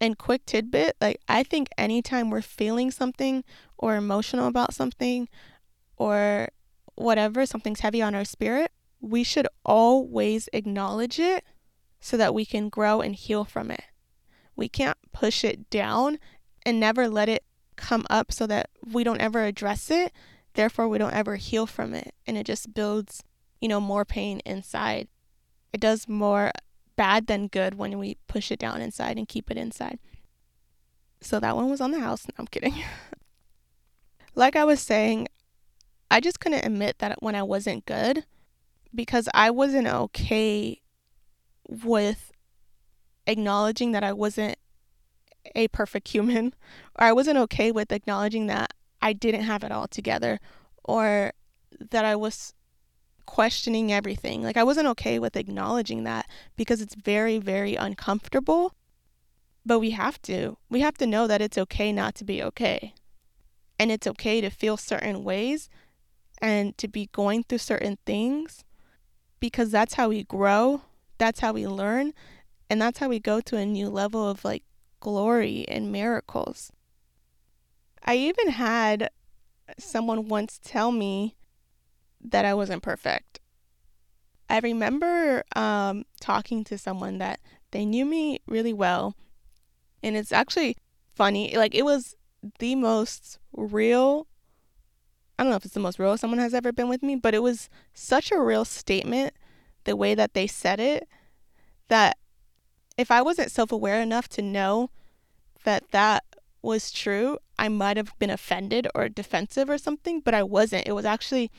And 0.00 0.18
quick 0.18 0.44
tidbit 0.46 0.96
like, 1.00 1.20
I 1.28 1.44
think 1.44 1.68
anytime 1.78 2.28
we're 2.28 2.42
feeling 2.42 2.90
something 2.90 3.44
or 3.78 3.94
emotional 3.94 4.48
about 4.48 4.74
something 4.74 5.28
or 5.96 6.48
whatever, 6.96 7.46
something's 7.46 7.80
heavy 7.80 8.02
on 8.02 8.14
our 8.14 8.24
spirit, 8.24 8.72
we 9.00 9.22
should 9.22 9.46
always 9.64 10.48
acknowledge 10.52 11.18
it 11.18 11.44
so 12.00 12.16
that 12.16 12.34
we 12.34 12.44
can 12.44 12.68
grow 12.68 13.00
and 13.00 13.14
heal 13.14 13.44
from 13.44 13.70
it. 13.70 13.84
We 14.56 14.68
can't 14.68 14.98
push 15.12 15.44
it 15.44 15.70
down 15.70 16.18
and 16.66 16.80
never 16.80 17.08
let 17.08 17.28
it 17.28 17.44
come 17.76 18.04
up 18.10 18.32
so 18.32 18.46
that 18.48 18.70
we 18.84 19.04
don't 19.04 19.20
ever 19.20 19.44
address 19.44 19.90
it. 19.90 20.12
Therefore, 20.54 20.88
we 20.88 20.98
don't 20.98 21.14
ever 21.14 21.36
heal 21.36 21.66
from 21.66 21.94
it. 21.94 22.14
And 22.26 22.36
it 22.36 22.46
just 22.46 22.74
builds, 22.74 23.22
you 23.60 23.68
know, 23.68 23.80
more 23.80 24.04
pain 24.04 24.40
inside. 24.44 25.08
It 25.72 25.80
does 25.80 26.08
more 26.08 26.52
bad 27.02 27.26
than 27.26 27.48
good 27.48 27.74
when 27.74 27.98
we 27.98 28.16
push 28.28 28.52
it 28.52 28.60
down 28.60 28.80
inside 28.80 29.18
and 29.18 29.26
keep 29.26 29.50
it 29.50 29.56
inside. 29.56 29.98
So 31.20 31.40
that 31.40 31.56
one 31.56 31.68
was 31.68 31.80
on 31.80 31.90
the 31.90 31.98
house. 31.98 32.28
No, 32.28 32.34
I'm 32.38 32.46
kidding. 32.46 32.76
like 34.36 34.54
I 34.54 34.64
was 34.64 34.80
saying, 34.80 35.26
I 36.12 36.20
just 36.20 36.38
couldn't 36.38 36.64
admit 36.64 37.00
that 37.00 37.20
when 37.20 37.34
I 37.34 37.42
wasn't 37.42 37.86
good 37.86 38.24
because 38.94 39.28
I 39.34 39.50
wasn't 39.50 39.88
okay 39.88 40.80
with 41.68 42.30
acknowledging 43.26 43.90
that 43.90 44.04
I 44.04 44.12
wasn't 44.12 44.56
a 45.56 45.66
perfect 45.68 46.06
human, 46.06 46.54
or 47.00 47.06
I 47.06 47.12
wasn't 47.12 47.38
okay 47.38 47.72
with 47.72 47.90
acknowledging 47.90 48.46
that 48.46 48.74
I 49.00 49.12
didn't 49.12 49.42
have 49.42 49.64
it 49.64 49.72
all 49.72 49.88
together, 49.88 50.38
or 50.84 51.32
that 51.90 52.04
I 52.04 52.14
was 52.14 52.54
questioning 53.26 53.92
everything. 53.92 54.42
Like 54.42 54.56
I 54.56 54.64
wasn't 54.64 54.88
okay 54.88 55.18
with 55.18 55.36
acknowledging 55.36 56.04
that 56.04 56.28
because 56.56 56.80
it's 56.80 56.94
very, 56.94 57.38
very 57.38 57.74
uncomfortable. 57.74 58.74
But 59.64 59.78
we 59.78 59.90
have 59.90 60.20
to. 60.22 60.58
We 60.68 60.80
have 60.80 60.98
to 60.98 61.06
know 61.06 61.26
that 61.26 61.40
it's 61.40 61.58
okay 61.58 61.92
not 61.92 62.14
to 62.16 62.24
be 62.24 62.42
okay. 62.42 62.94
And 63.78 63.90
it's 63.90 64.06
okay 64.06 64.40
to 64.40 64.50
feel 64.50 64.76
certain 64.76 65.24
ways 65.24 65.68
and 66.40 66.76
to 66.78 66.88
be 66.88 67.08
going 67.12 67.44
through 67.44 67.58
certain 67.58 67.98
things 68.04 68.64
because 69.40 69.70
that's 69.70 69.94
how 69.94 70.08
we 70.08 70.24
grow, 70.24 70.82
that's 71.18 71.40
how 71.40 71.52
we 71.52 71.66
learn, 71.66 72.12
and 72.70 72.80
that's 72.80 72.98
how 72.98 73.08
we 73.08 73.18
go 73.18 73.40
to 73.40 73.56
a 73.56 73.66
new 73.66 73.88
level 73.88 74.28
of 74.28 74.44
like 74.44 74.64
glory 75.00 75.64
and 75.68 75.90
miracles. 75.90 76.72
I 78.04 78.16
even 78.16 78.50
had 78.50 79.10
someone 79.78 80.28
once 80.28 80.58
tell 80.62 80.90
me 80.92 81.36
that 82.22 82.44
I 82.44 82.54
wasn't 82.54 82.82
perfect. 82.82 83.40
I 84.48 84.58
remember 84.58 85.44
um, 85.56 86.04
talking 86.20 86.64
to 86.64 86.78
someone 86.78 87.18
that 87.18 87.40
they 87.70 87.84
knew 87.84 88.04
me 88.04 88.40
really 88.46 88.72
well, 88.72 89.16
and 90.02 90.16
it's 90.16 90.32
actually 90.32 90.76
funny. 91.14 91.56
Like, 91.56 91.74
it 91.74 91.84
was 91.84 92.16
the 92.58 92.74
most 92.74 93.38
real. 93.52 94.26
I 95.38 95.42
don't 95.42 95.50
know 95.50 95.56
if 95.56 95.64
it's 95.64 95.74
the 95.74 95.80
most 95.80 95.98
real 95.98 96.16
someone 96.18 96.38
has 96.38 96.54
ever 96.54 96.72
been 96.72 96.88
with 96.88 97.02
me, 97.02 97.16
but 97.16 97.34
it 97.34 97.42
was 97.42 97.70
such 97.94 98.30
a 98.30 98.40
real 98.40 98.64
statement, 98.64 99.32
the 99.84 99.96
way 99.96 100.14
that 100.14 100.34
they 100.34 100.46
said 100.46 100.78
it, 100.78 101.08
that 101.88 102.18
if 102.96 103.10
I 103.10 103.22
wasn't 103.22 103.50
self 103.50 103.72
aware 103.72 104.00
enough 104.00 104.28
to 104.30 104.42
know 104.42 104.90
that 105.64 105.90
that 105.92 106.24
was 106.60 106.92
true, 106.92 107.38
I 107.58 107.68
might 107.68 107.96
have 107.96 108.16
been 108.18 108.30
offended 108.30 108.86
or 108.94 109.08
defensive 109.08 109.68
or 109.68 109.78
something, 109.78 110.20
but 110.20 110.34
I 110.34 110.42
wasn't. 110.42 110.86
It 110.86 110.92
was 110.92 111.04
actually 111.04 111.50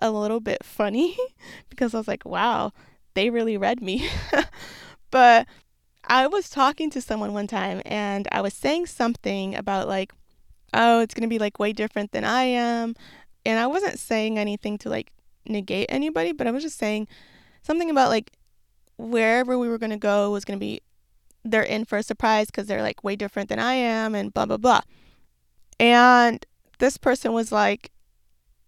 a 0.00 0.10
little 0.10 0.40
bit 0.40 0.64
funny 0.64 1.16
because 1.70 1.94
I 1.94 1.98
was 1.98 2.08
like, 2.08 2.24
wow, 2.24 2.72
they 3.14 3.30
really 3.30 3.56
read 3.56 3.82
me. 3.82 4.08
but 5.10 5.46
I 6.04 6.26
was 6.26 6.48
talking 6.48 6.90
to 6.90 7.00
someone 7.00 7.32
one 7.34 7.46
time 7.46 7.82
and 7.84 8.26
I 8.32 8.40
was 8.40 8.54
saying 8.54 8.86
something 8.86 9.54
about 9.54 9.88
like, 9.88 10.12
oh, 10.72 11.00
it's 11.00 11.14
going 11.14 11.28
to 11.28 11.32
be 11.32 11.38
like 11.38 11.58
way 11.58 11.72
different 11.72 12.12
than 12.12 12.24
I 12.24 12.44
am. 12.44 12.94
And 13.44 13.58
I 13.58 13.66
wasn't 13.66 13.98
saying 13.98 14.38
anything 14.38 14.78
to 14.78 14.88
like 14.88 15.12
negate 15.46 15.86
anybody, 15.88 16.32
but 16.32 16.46
I 16.46 16.50
was 16.50 16.62
just 16.62 16.78
saying 16.78 17.08
something 17.62 17.90
about 17.90 18.10
like 18.10 18.32
wherever 18.96 19.58
we 19.58 19.68
were 19.68 19.78
going 19.78 19.90
to 19.90 19.96
go 19.96 20.30
was 20.30 20.44
going 20.44 20.58
to 20.58 20.64
be, 20.64 20.80
they're 21.44 21.62
in 21.62 21.84
for 21.84 21.98
a 21.98 22.02
surprise 22.02 22.46
because 22.46 22.66
they're 22.66 22.82
like 22.82 23.04
way 23.04 23.16
different 23.16 23.48
than 23.48 23.58
I 23.58 23.74
am 23.74 24.14
and 24.14 24.32
blah, 24.32 24.46
blah, 24.46 24.56
blah. 24.56 24.80
And 25.80 26.44
this 26.78 26.96
person 26.96 27.32
was 27.32 27.52
like, 27.52 27.90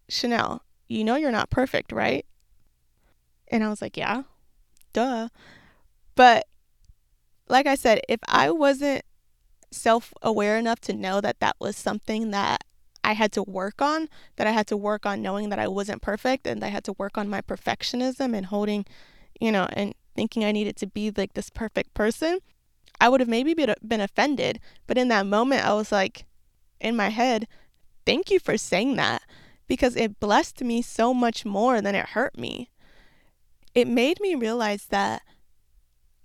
Chanel, 0.09 0.63
you 0.91 1.05
know 1.05 1.15
you're 1.15 1.31
not 1.31 1.51
perfect, 1.51 1.93
right? 1.93 2.27
And 3.49 3.63
I 3.63 3.69
was 3.69 3.81
like, 3.81 3.97
yeah, 3.97 4.25
duh. 4.93 5.29
But 6.17 6.47
like 7.49 7.67
I 7.67 7.77
said, 7.77 8.01
if 8.09 8.19
I 8.27 8.51
wasn't 8.51 9.05
self 9.71 10.13
aware 10.21 10.59
enough 10.59 10.81
to 10.81 10.93
know 10.93 11.21
that 11.21 11.39
that 11.41 11.57
was 11.61 11.77
something 11.77 12.33
that 12.33 12.65
I 13.05 13.13
had 13.13 13.31
to 13.33 13.43
work 13.45 13.81
on, 13.81 14.09
that 14.37 14.49
I 14.49 14.51
had 14.51 14.67
to 14.67 14.77
work 14.77 15.07
on 15.07 15.23
knowing 15.23 15.49
that 15.51 15.61
I 15.61 15.69
wasn't 15.69 16.03
perfect 16.03 16.47
and 16.47 16.63
I 16.65 16.69
had 16.69 16.85
to 16.85 16.93
work 16.95 17.17
on 17.17 17.29
my 17.29 17.41
perfectionism 17.41 18.37
and 18.37 18.47
holding, 18.47 18.85
you 19.41 19.53
know, 19.53 19.69
and 19.73 19.95
thinking 20.17 20.45
I 20.45 20.53
needed 20.53 20.77
to 20.79 20.87
be 20.89 21.13
like 21.17 21.35
this 21.35 21.51
perfect 21.51 21.95
person, 21.95 22.41
I 23.01 23.09
would 23.09 23.21
have 23.21 23.29
maybe 23.29 23.55
been, 23.55 23.75
been 23.87 24.01
offended. 24.01 24.61
But 24.89 24.99
in 24.99 25.09
that 25.09 25.25
moment, 25.25 25.65
I 25.65 25.73
was 25.73 25.93
like, 25.93 26.27
in 26.81 26.97
my 26.97 27.11
head, 27.11 27.47
thank 28.05 28.31
you 28.31 28.41
for 28.41 28.59
saying 28.59 28.97
that 28.97 29.23
because 29.71 29.95
it 29.95 30.19
blessed 30.19 30.65
me 30.65 30.83
so 30.83 31.15
much 31.15 31.45
more 31.45 31.81
than 31.81 31.95
it 31.95 32.07
hurt 32.07 32.37
me. 32.37 32.69
It 33.73 33.87
made 33.87 34.19
me 34.19 34.35
realize 34.35 34.87
that 34.87 35.23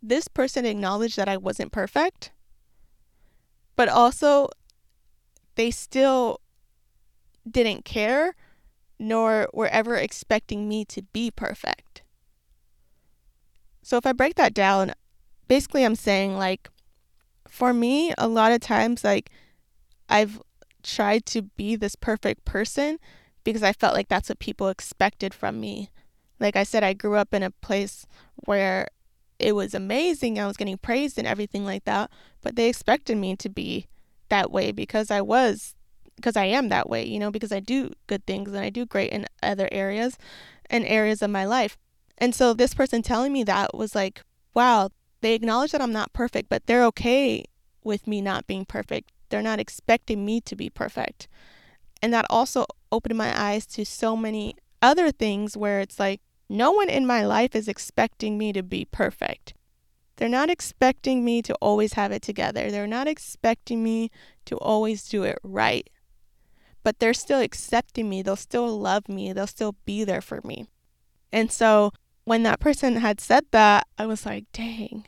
this 0.02 0.28
person 0.28 0.66
acknowledged 0.66 1.16
that 1.18 1.30
I 1.30 1.38
wasn't 1.38 1.72
perfect, 1.72 2.32
but 3.76 3.88
also 3.88 4.50
they 5.54 5.70
still 5.70 6.42
didn't 7.48 7.86
care 7.86 8.34
nor 8.98 9.48
were 9.54 9.68
ever 9.68 9.96
expecting 9.96 10.68
me 10.68 10.84
to 10.86 11.04
be 11.04 11.30
perfect. 11.30 12.02
So 13.84 13.96
if 13.98 14.08
I 14.08 14.12
break 14.14 14.34
that 14.38 14.56
down, 14.56 14.94
basically 15.48 15.86
I'm 15.86 15.94
saying 15.94 16.36
like 16.36 16.68
for 17.48 17.74
me 17.74 18.12
a 18.18 18.28
lot 18.28 18.54
of 18.54 18.60
times 18.60 19.04
like 19.04 19.30
I've 20.10 20.42
tried 20.82 21.28
to 21.28 21.44
be 21.44 21.76
this 21.76 21.96
perfect 21.96 22.44
person 22.44 22.98
because 23.46 23.64
I 23.64 23.72
felt 23.72 23.94
like 23.94 24.10
that's 24.10 24.28
what 24.28 24.40
people 24.40 24.68
expected 24.68 25.34
from 25.34 25.62
me. 25.62 25.90
Like 26.42 26.58
I 26.58 26.64
said 26.64 26.84
I 26.84 26.92
grew 26.92 27.16
up 27.16 27.34
in 27.34 27.44
a 27.44 27.52
place 27.52 28.06
where 28.36 28.90
it 29.40 29.56
was 29.56 29.74
amazing. 29.74 30.38
I 30.38 30.48
was 30.48 30.58
getting 30.58 30.78
praised 30.78 31.18
and 31.18 31.26
everything 31.28 31.64
like 31.64 31.86
that, 31.86 32.12
but 32.42 32.58
they 32.58 32.68
expected 32.68 33.16
me 33.16 33.38
to 33.38 33.48
be 33.48 33.88
that 34.28 34.52
way 34.52 34.74
because 34.74 35.10
I 35.10 35.22
was 35.22 35.76
because 36.16 36.36
I 36.36 36.46
am 36.46 36.70
that 36.70 36.90
way, 36.90 37.06
you 37.06 37.20
know, 37.20 37.32
because 37.32 37.52
I 37.52 37.60
do 37.60 37.92
good 38.08 38.26
things 38.26 38.50
and 38.50 38.60
I 38.60 38.70
do 38.70 38.86
great 38.86 39.12
in 39.12 39.28
other 39.44 39.68
areas 39.72 40.18
and 40.70 40.86
areas 40.86 41.22
of 41.22 41.30
my 41.30 41.46
life. 41.46 41.78
And 42.18 42.34
so 42.34 42.54
this 42.54 42.74
person 42.74 43.02
telling 43.02 43.34
me 43.34 43.44
that 43.44 43.76
was 43.76 43.94
like, 43.94 44.24
wow, 44.54 44.90
they 45.22 45.34
acknowledge 45.34 45.72
that 45.72 45.82
I'm 45.82 45.92
not 45.92 46.14
perfect, 46.14 46.50
but 46.50 46.66
they're 46.66 46.86
okay 46.86 47.44
with 47.84 48.08
me 48.08 48.22
not 48.22 48.48
being 48.48 48.66
perfect. 48.66 49.12
They're 49.30 49.42
not 49.42 49.60
expecting 49.60 50.26
me 50.26 50.40
to 50.42 50.56
be 50.56 50.70
perfect. 50.70 51.28
And 52.06 52.14
that 52.14 52.28
also 52.30 52.68
opened 52.92 53.18
my 53.18 53.34
eyes 53.36 53.66
to 53.66 53.84
so 53.84 54.16
many 54.16 54.56
other 54.80 55.10
things 55.10 55.58
where 55.58 55.80
it's 55.80 56.00
like, 56.00 56.22
no 56.48 56.72
one 56.72 56.88
in 56.88 57.08
my 57.08 57.26
life 57.26 57.56
is 57.56 57.68
expecting 57.68 58.38
me 58.38 58.54
to 58.54 58.62
be 58.62 58.86
perfect. 58.86 59.56
They're 60.18 60.30
not 60.30 60.52
expecting 60.52 61.26
me 61.26 61.42
to 61.42 61.56
always 61.56 61.94
have 61.94 62.12
it 62.12 62.22
together. 62.22 62.70
They're 62.70 62.86
not 62.86 63.08
expecting 63.08 63.82
me 63.82 64.12
to 64.46 64.56
always 64.58 65.10
do 65.10 65.24
it 65.24 65.40
right. 65.42 65.90
But 66.84 67.00
they're 67.00 67.12
still 67.12 67.40
accepting 67.40 68.08
me. 68.08 68.22
They'll 68.22 68.36
still 68.36 68.80
love 68.80 69.10
me. 69.10 69.34
They'll 69.34 69.48
still 69.48 69.76
be 69.86 70.04
there 70.04 70.22
for 70.22 70.42
me. 70.44 70.68
And 71.32 71.52
so 71.52 71.92
when 72.24 72.44
that 72.44 72.60
person 72.60 72.98
had 72.98 73.20
said 73.20 73.46
that, 73.50 73.88
I 73.98 74.06
was 74.06 74.28
like, 74.28 74.46
dang, 74.54 75.08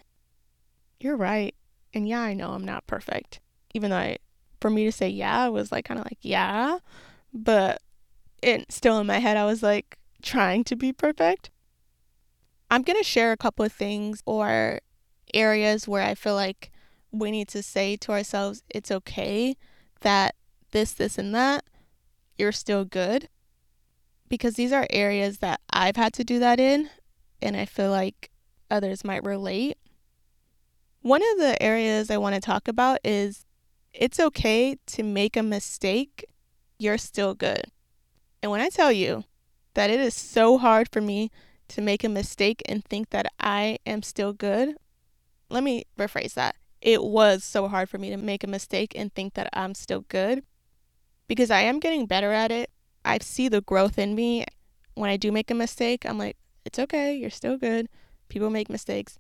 you're 1.00 1.16
right. 1.16 1.54
And 1.94 2.10
yeah, 2.10 2.22
I 2.22 2.34
know 2.34 2.54
I'm 2.54 2.66
not 2.66 2.88
perfect. 2.88 3.40
Even 3.76 3.92
though 3.92 3.98
I, 3.98 4.18
for 4.60 4.70
me 4.70 4.86
to 4.86 4.92
say 4.92 5.10
yeah, 5.10 5.48
was 5.48 5.72
like, 5.72 5.86
kind 5.86 6.00
of 6.00 6.06
like, 6.06 6.20
yeah. 6.22 6.80
But 7.34 7.82
it 8.42 8.72
still 8.72 9.00
in 9.00 9.08
my 9.08 9.20
head, 9.20 9.38
I 9.38 9.46
was 9.46 9.64
like, 9.64 9.98
trying 10.22 10.64
to 10.66 10.76
be 10.76 10.94
perfect. 10.94 11.50
I'm 12.70 12.82
going 12.82 12.98
to 12.98 13.04
share 13.04 13.32
a 13.32 13.38
couple 13.38 13.64
of 13.66 13.72
things 13.72 14.22
or 14.26 14.80
areas 15.34 15.88
where 15.88 16.04
I 16.04 16.16
feel 16.16 16.36
like 16.36 16.72
we 17.12 17.32
need 17.32 17.48
to 17.50 17.64
say 17.64 17.96
to 17.98 18.12
ourselves, 18.12 18.64
it's 18.70 18.92
okay 18.92 19.56
that 20.02 20.36
this, 20.72 20.94
this, 20.94 21.18
and 21.18 21.34
that, 21.34 21.64
you're 22.38 22.52
still 22.52 22.86
good. 22.86 23.30
Because 24.30 24.56
these 24.56 24.74
are 24.74 24.86
areas 24.90 25.38
that 25.38 25.62
I've 25.70 25.96
had 25.96 26.14
to 26.14 26.24
do 26.24 26.40
that 26.40 26.60
in, 26.60 26.90
and 27.42 27.56
I 27.56 27.66
feel 27.66 27.90
like 27.90 28.30
others 28.70 29.06
might 29.06 29.24
relate. 29.24 29.78
One 31.02 31.22
of 31.22 31.38
the 31.38 31.62
areas 31.64 32.12
I 32.12 32.18
want 32.18 32.36
to 32.36 32.42
talk 32.42 32.68
about 32.68 33.00
is 33.06 33.46
it's 33.98 34.20
okay 34.20 34.78
to 34.86 35.04
make 35.04 35.36
a 35.36 35.44
mistake, 35.44 36.26
you're 36.78 36.98
still 36.98 37.34
good. 37.34 37.66
And 38.42 38.52
when 38.52 38.62
I 38.62 38.70
tell 38.70 38.92
you 38.92 39.24
that 39.74 39.90
it 39.90 40.00
is 40.00 40.14
so 40.14 40.58
hard 40.58 40.90
for 40.90 41.02
me 41.02 41.32
to 41.68 41.82
make 41.82 42.04
a 42.04 42.10
mistake 42.10 42.62
and 42.68 42.84
think 42.84 43.10
that 43.10 43.32
I 43.40 43.80
am 43.86 44.02
still 44.02 44.34
good. 44.34 44.76
Let 45.50 45.64
me 45.64 45.84
rephrase 45.98 46.34
that. 46.36 46.56
It 46.82 47.04
was 47.04 47.44
so 47.44 47.68
hard 47.68 47.90
for 47.90 47.98
me 47.98 48.10
to 48.10 48.18
make 48.18 48.44
a 48.44 48.48
mistake 48.48 48.94
and 48.96 49.14
think 49.14 49.34
that 49.34 49.50
I'm 49.54 49.74
still 49.74 50.02
good 50.08 50.44
because 51.28 51.52
I 51.52 51.62
am 51.62 51.80
getting 51.80 52.06
better 52.06 52.32
at 52.32 52.52
it. 52.52 52.70
I 53.04 53.18
see 53.22 53.50
the 53.50 53.62
growth 53.62 53.98
in 53.98 54.16
me. 54.16 54.46
When 54.94 55.10
I 55.10 55.18
do 55.18 55.32
make 55.32 55.52
a 55.52 55.56
mistake, 55.56 56.06
I'm 56.06 56.18
like, 56.18 56.38
it's 56.66 56.80
okay, 56.80 57.16
you're 57.16 57.30
still 57.30 57.58
good. 57.58 57.88
People 58.30 58.50
make 58.50 58.70
mistakes. 58.70 59.20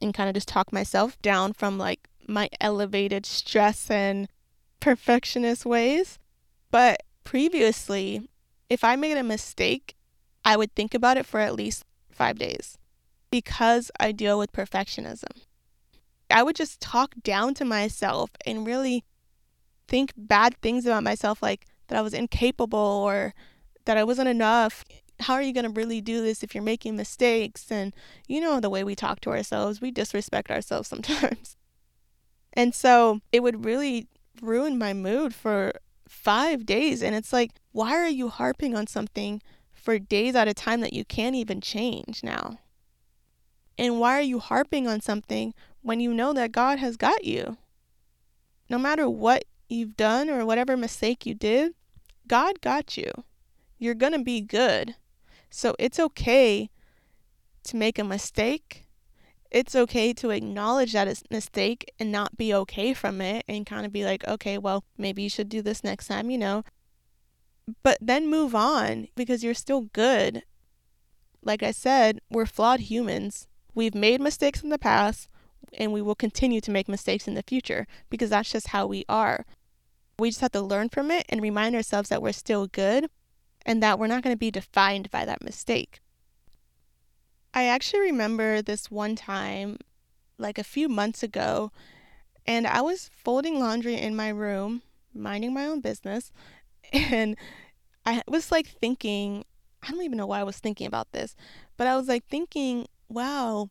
And 0.00 0.12
kind 0.12 0.28
of 0.28 0.34
just 0.34 0.48
talk 0.48 0.72
myself 0.72 1.20
down 1.22 1.52
from 1.52 1.78
like 1.78 2.08
my 2.28 2.48
elevated 2.60 3.26
stress 3.26 3.90
and 3.90 4.28
perfectionist 4.80 5.64
ways. 5.66 6.18
But 6.70 7.02
previously, 7.24 8.28
if 8.68 8.84
I 8.84 8.96
made 8.96 9.16
a 9.16 9.22
mistake 9.22 9.96
I 10.46 10.56
would 10.56 10.72
think 10.76 10.94
about 10.94 11.16
it 11.16 11.26
for 11.26 11.40
at 11.40 11.56
least 11.56 11.84
five 12.08 12.38
days 12.38 12.78
because 13.32 13.90
I 13.98 14.12
deal 14.12 14.38
with 14.38 14.52
perfectionism. 14.52 15.42
I 16.30 16.44
would 16.44 16.54
just 16.54 16.80
talk 16.80 17.14
down 17.24 17.52
to 17.54 17.64
myself 17.64 18.30
and 18.46 18.64
really 18.64 19.04
think 19.88 20.12
bad 20.16 20.56
things 20.62 20.86
about 20.86 21.02
myself, 21.02 21.42
like 21.42 21.66
that 21.88 21.98
I 21.98 22.02
was 22.02 22.14
incapable 22.14 22.78
or 22.78 23.34
that 23.86 23.96
I 23.96 24.04
wasn't 24.04 24.28
enough. 24.28 24.84
How 25.18 25.34
are 25.34 25.42
you 25.42 25.52
going 25.52 25.64
to 25.64 25.70
really 25.70 26.00
do 26.00 26.22
this 26.22 26.44
if 26.44 26.54
you're 26.54 26.62
making 26.62 26.94
mistakes? 26.94 27.72
And 27.72 27.92
you 28.28 28.40
know, 28.40 28.60
the 28.60 28.70
way 28.70 28.84
we 28.84 28.94
talk 28.94 29.18
to 29.22 29.30
ourselves, 29.30 29.80
we 29.80 29.90
disrespect 29.90 30.48
ourselves 30.48 30.88
sometimes. 30.96 31.56
And 32.56 32.74
so 32.74 33.20
it 33.30 33.42
would 33.42 33.64
really 33.64 34.08
ruin 34.40 34.78
my 34.78 34.94
mood 34.94 35.34
for 35.34 35.72
five 36.08 36.64
days. 36.64 37.02
And 37.02 37.14
it's 37.14 37.32
like, 37.32 37.52
why 37.72 37.92
are 37.92 38.08
you 38.08 38.28
harping 38.28 38.74
on 38.74 38.86
something 38.86 39.42
for 39.72 39.98
days 39.98 40.34
at 40.34 40.48
a 40.48 40.54
time 40.54 40.80
that 40.80 40.94
you 40.94 41.04
can't 41.04 41.36
even 41.36 41.60
change 41.60 42.24
now? 42.24 42.58
And 43.78 44.00
why 44.00 44.18
are 44.18 44.22
you 44.22 44.38
harping 44.38 44.88
on 44.88 45.02
something 45.02 45.52
when 45.82 46.00
you 46.00 46.14
know 46.14 46.32
that 46.32 46.52
God 46.52 46.78
has 46.78 46.96
got 46.96 47.24
you? 47.24 47.58
No 48.70 48.78
matter 48.78 49.08
what 49.08 49.44
you've 49.68 49.96
done 49.96 50.30
or 50.30 50.46
whatever 50.46 50.76
mistake 50.76 51.26
you 51.26 51.34
did, 51.34 51.74
God 52.26 52.60
got 52.62 52.96
you. 52.96 53.10
You're 53.78 53.94
going 53.94 54.14
to 54.14 54.24
be 54.24 54.40
good. 54.40 54.96
So 55.50 55.76
it's 55.78 56.00
okay 56.00 56.70
to 57.64 57.76
make 57.76 57.98
a 57.98 58.04
mistake. 58.04 58.85
It's 59.50 59.74
okay 59.74 60.12
to 60.14 60.30
acknowledge 60.30 60.92
that 60.92 61.08
it's 61.08 61.22
a 61.22 61.34
mistake 61.34 61.92
and 61.98 62.10
not 62.10 62.36
be 62.36 62.52
okay 62.52 62.94
from 62.94 63.20
it 63.20 63.44
and 63.48 63.64
kind 63.64 63.86
of 63.86 63.92
be 63.92 64.04
like, 64.04 64.26
okay, 64.26 64.58
well, 64.58 64.84
maybe 64.98 65.22
you 65.22 65.30
should 65.30 65.48
do 65.48 65.62
this 65.62 65.84
next 65.84 66.08
time, 66.08 66.30
you 66.30 66.38
know 66.38 66.64
but 67.82 67.98
then 68.00 68.28
move 68.28 68.54
on 68.54 69.08
because 69.14 69.42
you're 69.42 69.54
still 69.54 69.82
good. 69.92 70.42
Like 71.42 71.62
I 71.62 71.70
said, 71.70 72.20
we're 72.30 72.46
flawed 72.46 72.80
humans. 72.80 73.46
We've 73.74 73.94
made 73.94 74.20
mistakes 74.20 74.62
in 74.62 74.70
the 74.70 74.78
past 74.78 75.28
and 75.72 75.92
we 75.92 76.02
will 76.02 76.14
continue 76.14 76.60
to 76.60 76.70
make 76.70 76.88
mistakes 76.88 77.26
in 77.26 77.34
the 77.34 77.42
future 77.42 77.86
because 78.08 78.30
that's 78.30 78.50
just 78.50 78.68
how 78.68 78.86
we 78.86 79.04
are. 79.08 79.44
We 80.18 80.30
just 80.30 80.40
have 80.40 80.52
to 80.52 80.62
learn 80.62 80.88
from 80.88 81.10
it 81.10 81.26
and 81.28 81.42
remind 81.42 81.74
ourselves 81.74 82.08
that 82.08 82.22
we're 82.22 82.32
still 82.32 82.66
good 82.66 83.10
and 83.64 83.82
that 83.82 83.98
we're 83.98 84.06
not 84.06 84.22
going 84.22 84.34
to 84.34 84.38
be 84.38 84.50
defined 84.50 85.10
by 85.10 85.24
that 85.24 85.42
mistake. 85.42 86.00
I 87.56 87.64
actually 87.64 88.00
remember 88.00 88.62
this 88.62 88.90
one 88.90 89.16
time, 89.16 89.78
like 90.38 90.58
a 90.58 90.64
few 90.64 90.88
months 90.88 91.22
ago, 91.22 91.72
and 92.46 92.66
I 92.66 92.82
was 92.82 93.10
folding 93.12 93.58
laundry 93.58 93.96
in 93.96 94.14
my 94.14 94.28
room, 94.28 94.82
minding 95.14 95.54
my 95.54 95.66
own 95.66 95.80
business, 95.80 96.32
And 96.92 97.36
I 98.04 98.22
was 98.28 98.52
like 98.52 98.66
thinking, 98.66 99.44
I 99.82 99.90
don't 99.90 100.02
even 100.02 100.18
know 100.18 100.26
why 100.26 100.40
I 100.40 100.44
was 100.44 100.58
thinking 100.58 100.86
about 100.86 101.12
this, 101.12 101.34
but 101.76 101.86
I 101.86 101.96
was 101.96 102.08
like 102.08 102.26
thinking, 102.26 102.86
wow, 103.08 103.70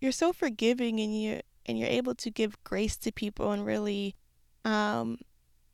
you're 0.00 0.12
so 0.12 0.32
forgiving 0.32 1.00
and 1.00 1.18
you 1.18 1.40
and 1.66 1.78
you're 1.78 1.88
able 1.88 2.14
to 2.16 2.30
give 2.30 2.62
grace 2.62 2.96
to 2.98 3.10
people 3.10 3.52
and 3.52 3.64
really 3.64 4.14
um 4.66 5.18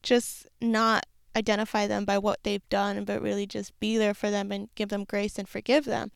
just 0.02 0.46
not 0.60 1.04
identify 1.36 1.86
them 1.86 2.04
by 2.04 2.18
what 2.18 2.42
they've 2.42 2.68
done, 2.68 3.04
but 3.04 3.22
really 3.22 3.46
just 3.46 3.78
be 3.80 3.98
there 3.98 4.14
for 4.14 4.30
them 4.30 4.50
and 4.50 4.68
give 4.74 4.88
them 4.88 5.04
grace 5.04 5.38
and 5.38 5.48
forgive 5.48 5.84
them. 5.84 6.12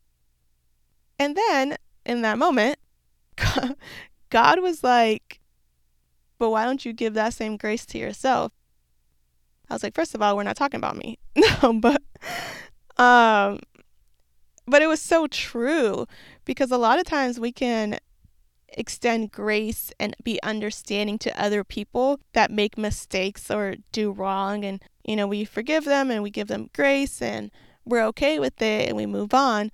And 1.18 1.36
then 1.36 1.76
in 2.04 2.22
that 2.22 2.38
moment, 2.38 2.78
God 4.30 4.60
was 4.60 4.82
like, 4.82 5.40
but 6.38 6.50
why 6.50 6.64
don't 6.64 6.84
you 6.84 6.92
give 6.92 7.14
that 7.14 7.34
same 7.34 7.56
grace 7.56 7.86
to 7.86 7.98
yourself? 7.98 8.52
I 9.70 9.74
was 9.74 9.82
like, 9.82 9.94
first 9.94 10.14
of 10.14 10.22
all, 10.22 10.36
we're 10.36 10.42
not 10.42 10.56
talking 10.56 10.78
about 10.78 10.96
me. 10.96 11.18
no, 11.36 11.72
but 11.74 12.02
um 12.96 13.60
but 14.66 14.82
it 14.82 14.86
was 14.86 15.00
so 15.00 15.26
true 15.26 16.06
because 16.44 16.70
a 16.70 16.78
lot 16.78 16.98
of 16.98 17.04
times 17.04 17.38
we 17.38 17.52
can 17.52 17.98
extend 18.68 19.30
grace 19.30 19.92
and 20.00 20.16
be 20.22 20.42
understanding 20.42 21.18
to 21.18 21.40
other 21.40 21.62
people 21.62 22.18
that 22.32 22.50
make 22.50 22.78
mistakes 22.78 23.50
or 23.50 23.76
do 23.92 24.10
wrong 24.10 24.64
and 24.64 24.82
you 25.04 25.14
know 25.14 25.26
we 25.26 25.44
forgive 25.44 25.84
them 25.84 26.10
and 26.10 26.22
we 26.22 26.30
give 26.30 26.48
them 26.48 26.70
grace 26.74 27.22
and 27.22 27.50
we're 27.84 28.04
okay 28.04 28.38
with 28.40 28.60
it 28.60 28.88
and 28.88 28.96
we 28.96 29.06
move 29.06 29.32
on 29.32 29.70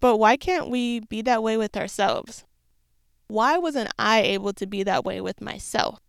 but 0.00 0.16
why 0.18 0.36
can't 0.36 0.70
we 0.70 1.00
be 1.00 1.22
that 1.22 1.42
way 1.42 1.56
with 1.56 1.76
ourselves? 1.76 2.44
Why 3.26 3.58
wasn't 3.58 3.92
i 3.98 4.20
able 4.20 4.52
to 4.54 4.66
be 4.66 4.82
that 4.82 5.04
way 5.04 5.20
with 5.20 5.40
myself? 5.40 6.00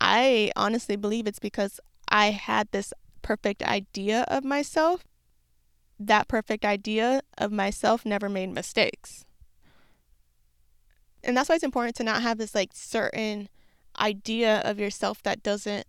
I 0.00 0.50
honestly 0.56 0.96
believe 0.96 1.26
it's 1.26 1.38
because 1.38 1.78
I 2.08 2.30
had 2.30 2.68
this 2.70 2.92
perfect 3.22 3.62
idea 3.62 4.24
of 4.28 4.44
myself, 4.44 5.04
that 5.98 6.28
perfect 6.28 6.64
idea 6.64 7.20
of 7.36 7.52
myself 7.52 8.06
never 8.06 8.28
made 8.28 8.50
mistakes. 8.50 9.26
And 11.22 11.36
that's 11.36 11.48
why 11.48 11.56
it's 11.56 11.64
important 11.64 11.96
to 11.96 12.04
not 12.04 12.22
have 12.22 12.38
this 12.38 12.54
like 12.54 12.70
certain 12.72 13.48
idea 13.98 14.60
of 14.64 14.78
yourself 14.78 15.22
that 15.22 15.42
doesn't 15.42 15.86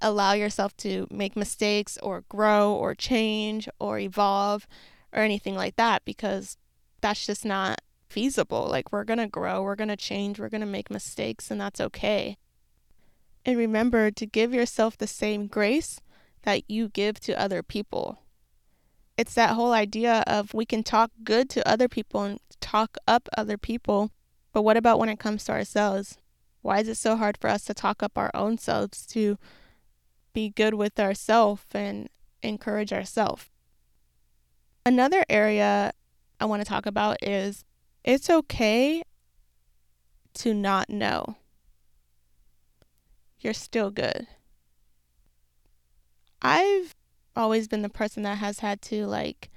allow 0.00 0.32
yourself 0.32 0.76
to 0.76 1.06
make 1.10 1.36
mistakes 1.36 1.98
or 2.02 2.24
grow 2.28 2.72
or 2.72 2.94
change 2.94 3.68
or 3.80 3.98
evolve 3.98 4.66
or 5.12 5.22
anything 5.22 5.54
like 5.54 5.76
that 5.76 6.04
because 6.04 6.56
that's 7.00 7.26
just 7.26 7.44
not 7.44 7.80
feasible. 8.08 8.66
Like, 8.68 8.92
we're 8.92 9.04
going 9.04 9.18
to 9.18 9.26
grow, 9.26 9.62
we're 9.62 9.76
going 9.76 9.88
to 9.88 9.96
change, 9.96 10.38
we're 10.38 10.48
going 10.48 10.60
to 10.60 10.66
make 10.66 10.90
mistakes, 10.90 11.50
and 11.50 11.60
that's 11.60 11.80
okay. 11.80 12.36
And 13.44 13.58
remember 13.58 14.10
to 14.10 14.26
give 14.26 14.54
yourself 14.54 14.96
the 14.96 15.06
same 15.06 15.46
grace 15.46 16.00
that 16.42 16.70
you 16.70 16.88
give 16.88 17.18
to 17.20 17.40
other 17.40 17.62
people. 17.62 18.20
It's 19.16 19.34
that 19.34 19.54
whole 19.54 19.72
idea 19.72 20.24
of 20.26 20.54
we 20.54 20.64
can 20.64 20.82
talk 20.82 21.10
good 21.22 21.50
to 21.50 21.68
other 21.68 21.88
people 21.88 22.22
and 22.22 22.40
talk 22.60 22.96
up 23.06 23.28
other 23.36 23.58
people, 23.58 24.10
but 24.52 24.62
what 24.62 24.76
about 24.76 24.98
when 24.98 25.08
it 25.08 25.18
comes 25.18 25.44
to 25.44 25.52
ourselves? 25.52 26.16
Why 26.62 26.80
is 26.80 26.88
it 26.88 26.96
so 26.96 27.16
hard 27.16 27.36
for 27.36 27.48
us 27.48 27.64
to 27.64 27.74
talk 27.74 28.02
up 28.02 28.16
our 28.16 28.30
own 28.34 28.58
selves, 28.58 29.04
to 29.08 29.38
be 30.32 30.48
good 30.48 30.74
with 30.74 30.98
ourselves 30.98 31.64
and 31.72 32.08
encourage 32.42 32.92
ourselves? 32.92 33.51
Another 34.84 35.24
area 35.28 35.92
I 36.40 36.44
want 36.44 36.60
to 36.62 36.68
talk 36.68 36.86
about 36.86 37.18
is 37.22 37.64
it's 38.04 38.28
okay 38.28 39.02
to 40.34 40.54
not 40.54 40.90
know. 40.90 41.36
You're 43.40 43.54
still 43.54 43.90
good. 43.90 44.26
I've 46.40 46.94
always 47.36 47.68
been 47.68 47.82
the 47.82 47.88
person 47.88 48.24
that 48.24 48.38
has 48.38 48.58
had 48.58 48.82
to 48.82 49.06
like 49.06 49.50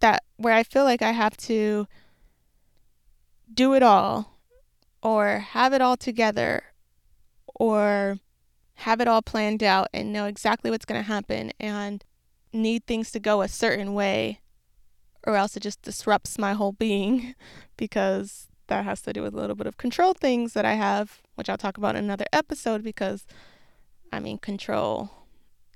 that 0.00 0.24
where 0.36 0.54
I 0.54 0.62
feel 0.62 0.84
like 0.84 1.02
I 1.02 1.12
have 1.12 1.36
to 1.38 1.86
do 3.52 3.74
it 3.74 3.82
all 3.82 4.38
or 5.02 5.38
have 5.38 5.72
it 5.72 5.80
all 5.80 5.96
together 5.96 6.64
or 7.54 8.18
have 8.76 9.00
it 9.00 9.08
all 9.08 9.22
planned 9.22 9.62
out 9.62 9.88
and 9.92 10.12
know 10.12 10.24
exactly 10.26 10.70
what's 10.70 10.86
going 10.86 11.00
to 11.00 11.06
happen 11.06 11.52
and 11.60 12.04
need 12.52 12.86
things 12.86 13.10
to 13.12 13.20
go 13.20 13.42
a 13.42 13.48
certain 13.48 13.94
way 13.94 14.40
or 15.26 15.36
else 15.36 15.56
it 15.56 15.60
just 15.60 15.82
disrupts 15.82 16.38
my 16.38 16.52
whole 16.52 16.72
being 16.72 17.34
because 17.76 18.48
that 18.68 18.84
has 18.84 19.02
to 19.02 19.12
do 19.12 19.22
with 19.22 19.34
a 19.34 19.36
little 19.36 19.56
bit 19.56 19.66
of 19.66 19.76
control 19.76 20.14
things 20.14 20.54
that 20.54 20.64
I 20.64 20.74
have, 20.74 21.20
which 21.34 21.48
I'll 21.48 21.58
talk 21.58 21.76
about 21.76 21.96
in 21.96 22.04
another 22.04 22.26
episode 22.32 22.82
because 22.82 23.26
I 24.12 24.20
mean, 24.20 24.38
control 24.38 25.10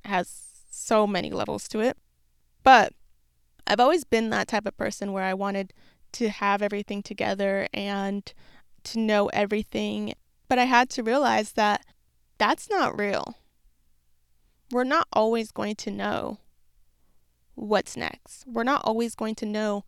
has 0.05 0.47
so 0.71 1.07
many 1.07 1.31
levels 1.31 1.67
to 1.69 1.81
it. 1.81 1.97
But 2.63 2.93
I've 3.67 3.81
always 3.81 4.05
been 4.05 4.31
that 4.31 4.49
type 4.49 4.67
of 4.67 4.77
person 4.77 5.13
where 5.13 5.25
I 5.25 5.35
wanted 5.35 5.73
to 6.13 6.29
have 6.29 6.63
everything 6.63 7.03
together 7.03 7.67
and 7.73 8.33
to 8.85 8.99
know 8.99 9.29
everything. 9.29 10.13
But 10.49 10.59
I 10.59 10.65
had 10.65 10.91
to 10.91 11.03
realize 11.03 11.53
that 11.53 11.85
that's 12.39 12.69
not 12.69 12.99
real. 12.99 13.37
We're 14.71 14.85
not 14.85 15.09
always 15.13 15.51
going 15.51 15.77
to 15.77 15.91
know 15.91 16.39
what's 17.57 17.97
next. 17.97 18.45
We're 18.47 18.63
not 18.63 18.83
always 18.85 19.15
going 19.15 19.35
to 19.37 19.47
know 19.47 19.85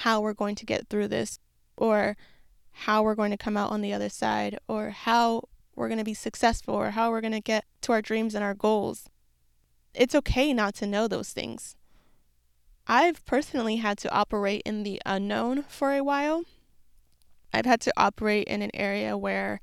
how 0.00 0.20
we're 0.20 0.34
going 0.34 0.54
to 0.54 0.66
get 0.66 0.88
through 0.88 1.08
this 1.08 1.38
or 1.76 2.16
how 2.70 3.02
we're 3.02 3.14
going 3.14 3.32
to 3.32 3.36
come 3.36 3.56
out 3.56 3.70
on 3.70 3.82
the 3.82 3.92
other 3.92 4.08
side 4.08 4.58
or 4.66 4.90
how 4.90 5.42
we're 5.74 5.88
going 5.88 5.98
to 5.98 6.04
be 6.04 6.14
successful 6.14 6.74
or 6.74 6.90
how 6.90 7.10
we're 7.10 7.20
going 7.20 7.32
to 7.32 7.40
get 7.40 7.64
to 7.82 7.92
our 7.92 8.00
dreams 8.00 8.34
and 8.34 8.42
our 8.42 8.54
goals. 8.54 9.08
It's 9.94 10.14
okay 10.14 10.52
not 10.52 10.74
to 10.76 10.86
know 10.86 11.08
those 11.08 11.30
things. 11.30 11.76
I've 12.86 13.24
personally 13.26 13.76
had 13.76 13.98
to 13.98 14.12
operate 14.12 14.62
in 14.64 14.82
the 14.82 15.02
unknown 15.04 15.64
for 15.64 15.92
a 15.92 16.02
while. 16.02 16.44
I've 17.52 17.66
had 17.66 17.80
to 17.82 17.92
operate 17.96 18.46
in 18.48 18.62
an 18.62 18.70
area 18.74 19.16
where 19.16 19.60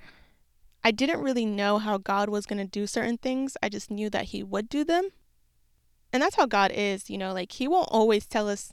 I 0.83 0.91
didn't 0.91 1.21
really 1.21 1.45
know 1.45 1.79
how 1.79 1.97
God 1.97 2.29
was 2.29 2.45
going 2.45 2.59
to 2.59 2.65
do 2.65 2.85
certain 2.85 3.17
things. 3.17 3.57
I 3.63 3.69
just 3.69 3.89
knew 3.89 4.09
that 4.11 4.25
He 4.25 4.43
would 4.43 4.69
do 4.69 4.83
them. 4.83 5.09
And 6.15 6.21
that's 6.21 6.38
how 6.38 6.45
God 6.45 6.71
is, 6.71 7.10
you 7.10 7.17
know, 7.17 7.34
like 7.34 7.51
He 7.51 7.67
won't 7.67 7.89
always 7.91 8.25
tell 8.25 8.47
us 8.47 8.71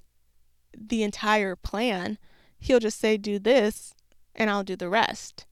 the 0.78 1.02
entire 1.02 1.56
plan. 1.56 2.16
He'll 2.56 2.78
just 2.78 3.00
say, 3.00 3.16
do 3.16 3.40
this, 3.40 3.94
and 4.36 4.48
I'll 4.48 4.62
do 4.62 4.76
the 4.76 4.88
rest. 4.88 5.44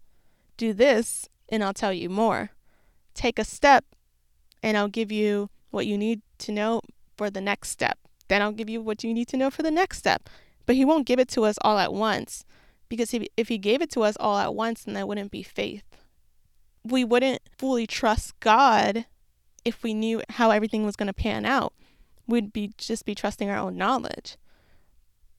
Do 0.57 0.73
this, 0.73 1.29
and 1.49 1.65
I'll 1.65 1.75
tell 1.75 1.93
you 1.93 2.09
more. 2.09 2.51
Take 3.13 3.41
a 3.41 3.45
step, 3.45 3.85
and 4.63 4.77
I'll 4.77 4.87
give 4.87 5.11
you 5.11 5.51
what 5.73 5.85
you 5.85 5.99
need 5.99 6.23
to 6.39 6.53
know 6.53 6.81
for 7.17 7.29
the 7.29 7.41
next 7.41 7.71
step. 7.71 7.99
Then 8.29 8.41
I'll 8.41 8.53
give 8.53 8.71
you 8.71 8.81
what 8.81 9.03
you 9.03 9.13
need 9.13 9.27
to 9.27 9.37
know 9.37 9.51
for 9.51 9.65
the 9.65 9.73
next 9.73 9.99
step. 9.99 10.31
But 10.67 10.77
He 10.77 10.85
won't 10.85 11.09
give 11.09 11.19
it 11.19 11.29
to 11.31 11.43
us 11.43 11.59
all 11.63 11.79
at 11.79 11.93
once 11.93 12.45
because 12.89 13.13
if, 13.37 13.49
He 13.49 13.59
gave 13.59 13.83
it 13.83 13.91
to 13.91 14.03
us 14.03 14.17
all 14.21 14.39
at 14.39 14.55
once, 14.55 14.85
then 14.85 14.95
that 14.95 15.09
wouldn't 15.09 15.33
be 15.33 15.43
faith. 15.43 15.83
We 16.85 17.03
wouldn't 17.03 17.43
fully 17.59 17.89
trust 17.89 18.39
God 18.39 19.07
if 19.65 19.83
we 19.83 19.95
knew 19.95 20.23
how 20.31 20.51
everything 20.51 20.85
was 20.85 20.97
going 20.97 21.07
to 21.07 21.13
pan 21.13 21.45
out. 21.45 21.73
We'd 22.27 22.53
be 22.53 22.73
just 22.79 23.05
be 23.05 23.15
trusting 23.15 23.51
our 23.51 23.59
own 23.59 23.77
knowledge. 23.77 24.37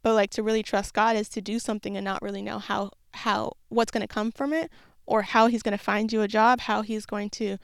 But 0.03 0.13
like 0.13 0.31
to 0.31 0.43
really 0.43 0.63
trust 0.63 0.93
God 0.93 1.15
is 1.15 1.29
to 1.29 1.41
do 1.41 1.59
something 1.59 1.95
and 1.95 2.03
not 2.03 2.21
really 2.21 2.41
know 2.41 2.59
how 2.59 2.91
how 3.13 3.53
what's 3.69 3.91
going 3.91 4.01
to 4.01 4.13
come 4.13 4.31
from 4.31 4.53
it 4.53 4.71
or 5.05 5.21
how 5.21 5.47
he's 5.47 5.63
going 5.63 5.77
to 5.77 5.83
find 5.83 6.11
you 6.11 6.21
a 6.21 6.27
job, 6.27 6.61
how 6.61 6.81
he's 6.81 7.05
going 7.05 7.29
to 7.29 7.57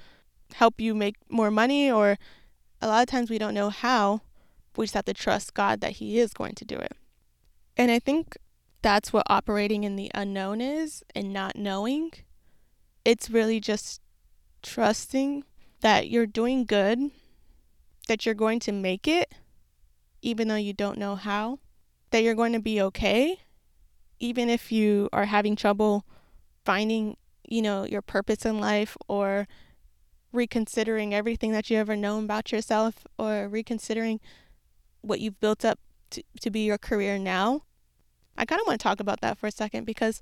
help 0.54 0.80
you 0.80 0.94
make 0.94 1.16
more 1.30 1.52
money 1.52 1.92
or 1.92 2.18
a 2.82 2.88
lot 2.88 3.02
of 3.02 3.08
times 3.08 3.30
we 3.30 3.38
don't 3.38 3.54
know 3.54 3.70
how. 3.70 4.22
We 4.76 4.86
just 4.86 4.94
have 4.94 5.06
to 5.06 5.14
trust 5.14 5.54
God 5.54 5.82
that 5.82 5.94
he 5.94 6.20
is 6.20 6.34
going 6.34 6.54
to 6.56 6.66
do 6.66 6.76
it. 6.76 6.94
And 7.76 7.92
I 7.92 8.00
think 8.00 8.38
that's 8.82 9.12
what 9.12 9.26
operating 9.28 9.84
in 9.84 9.96
the 9.96 10.12
unknown 10.14 10.62
is 10.62 11.04
and 11.16 11.34
not 11.34 11.56
knowing. 11.56 12.12
It's 13.04 13.30
really 13.30 13.60
just 13.60 14.02
trusting 14.62 15.44
that 15.82 16.10
you're 16.10 16.26
doing 16.26 16.66
good, 16.66 17.12
that 18.08 18.26
you're 18.26 18.36
going 18.36 18.60
to 18.62 18.72
make 18.72 19.08
it, 19.08 19.34
even 20.22 20.48
though 20.48 20.56
you 20.56 20.74
don't 20.74 20.98
know 20.98 21.16
how, 21.16 21.60
that 22.12 22.24
you're 22.24 22.36
going 22.36 22.54
to 22.54 22.60
be 22.60 22.82
okay, 22.82 23.40
even 24.20 24.50
if 24.50 24.72
you 24.72 25.10
are 25.14 25.26
having 25.26 25.56
trouble 25.56 26.06
finding, 26.66 27.18
you 27.48 27.62
know, 27.62 27.86
your 27.86 28.02
purpose 28.02 28.46
in 28.46 28.60
life 28.60 28.98
or 29.08 29.48
reconsidering 30.32 31.14
everything 31.14 31.52
that 31.52 31.70
you 31.70 31.78
ever 31.78 31.96
known 31.96 32.26
about 32.26 32.52
yourself 32.52 33.06
or 33.18 33.48
reconsidering 33.48 34.20
what 35.02 35.20
you've 35.20 35.40
built 35.40 35.64
up 35.64 35.80
to, 36.10 36.24
to 36.42 36.50
be 36.50 36.62
your 36.62 36.78
career 36.78 37.18
now. 37.18 37.64
I 38.38 38.46
kind 38.46 38.60
of 38.60 38.68
want 38.68 38.80
to 38.80 38.84
talk 38.84 39.00
about 39.00 39.22
that 39.22 39.38
for 39.38 39.48
a 39.48 39.52
second 39.52 39.86
because 39.86 40.22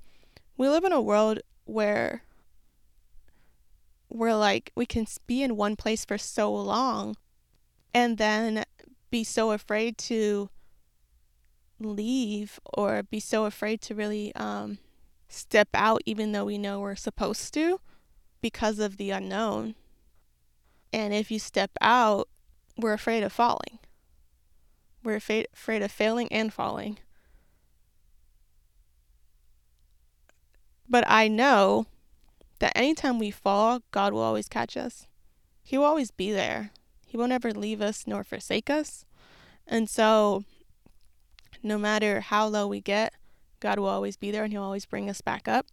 we 0.58 0.70
live 0.70 0.84
in 0.84 0.92
a 0.92 1.02
world 1.02 1.40
where 1.66 2.24
we're 4.16 4.36
like, 4.36 4.72
we 4.76 4.86
can 4.86 5.06
be 5.28 5.44
in 5.44 5.58
one 5.58 5.76
place 5.76 6.06
for 6.06 6.18
so 6.18 6.54
long 6.54 7.18
and 7.94 8.18
then 8.18 8.64
be 9.12 9.24
so 9.24 9.52
afraid 9.52 9.98
to 9.98 10.50
leave 11.80 12.60
or 12.74 13.04
be 13.04 13.20
so 13.20 13.44
afraid 13.44 13.82
to 13.82 13.94
really 13.94 14.34
um, 14.36 14.78
step 15.28 15.68
out, 15.74 16.02
even 16.06 16.32
though 16.32 16.46
we 16.46 16.58
know 16.58 16.80
we're 16.80 16.96
supposed 16.96 17.54
to, 17.54 17.82
because 18.42 18.80
of 18.80 18.96
the 18.96 19.12
unknown. 19.12 19.76
And 20.94 21.14
if 21.14 21.30
you 21.30 21.38
step 21.38 21.72
out, 21.82 22.30
we're 22.78 22.94
afraid 22.94 23.22
of 23.22 23.34
falling. 23.34 23.80
We're 25.04 25.18
afraid, 25.18 25.48
afraid 25.54 25.82
of 25.82 25.92
failing 25.92 26.32
and 26.32 26.54
falling. 26.54 27.00
But 30.88 31.04
I 31.08 31.28
know 31.28 31.88
that 32.60 32.76
anytime 32.76 33.20
we 33.20 33.32
fall, 33.32 33.82
God 33.92 34.14
will 34.14 34.22
always 34.22 34.48
catch 34.48 34.78
us. 34.78 35.08
He 35.64 35.78
will 35.78 35.86
always 35.86 36.12
be 36.12 36.32
there. 36.32 36.72
He 37.06 37.18
will 37.18 37.28
never 37.28 37.52
leave 37.52 37.82
us 37.82 38.06
nor 38.06 38.24
forsake 38.24 38.70
us. 38.70 39.06
And 39.68 39.90
so 39.90 40.44
no 41.64 41.78
matter 41.78 42.22
how 42.22 42.48
low 42.48 42.68
we 42.68 42.82
get, 42.82 43.14
God 43.60 43.80
will 43.80 43.88
always 43.88 44.18
be 44.18 44.32
there 44.32 44.44
and 44.44 44.54
He'll 44.54 44.62
always 44.62 44.86
bring 44.86 45.10
us 45.10 45.22
back 45.22 45.48
up. 45.48 45.66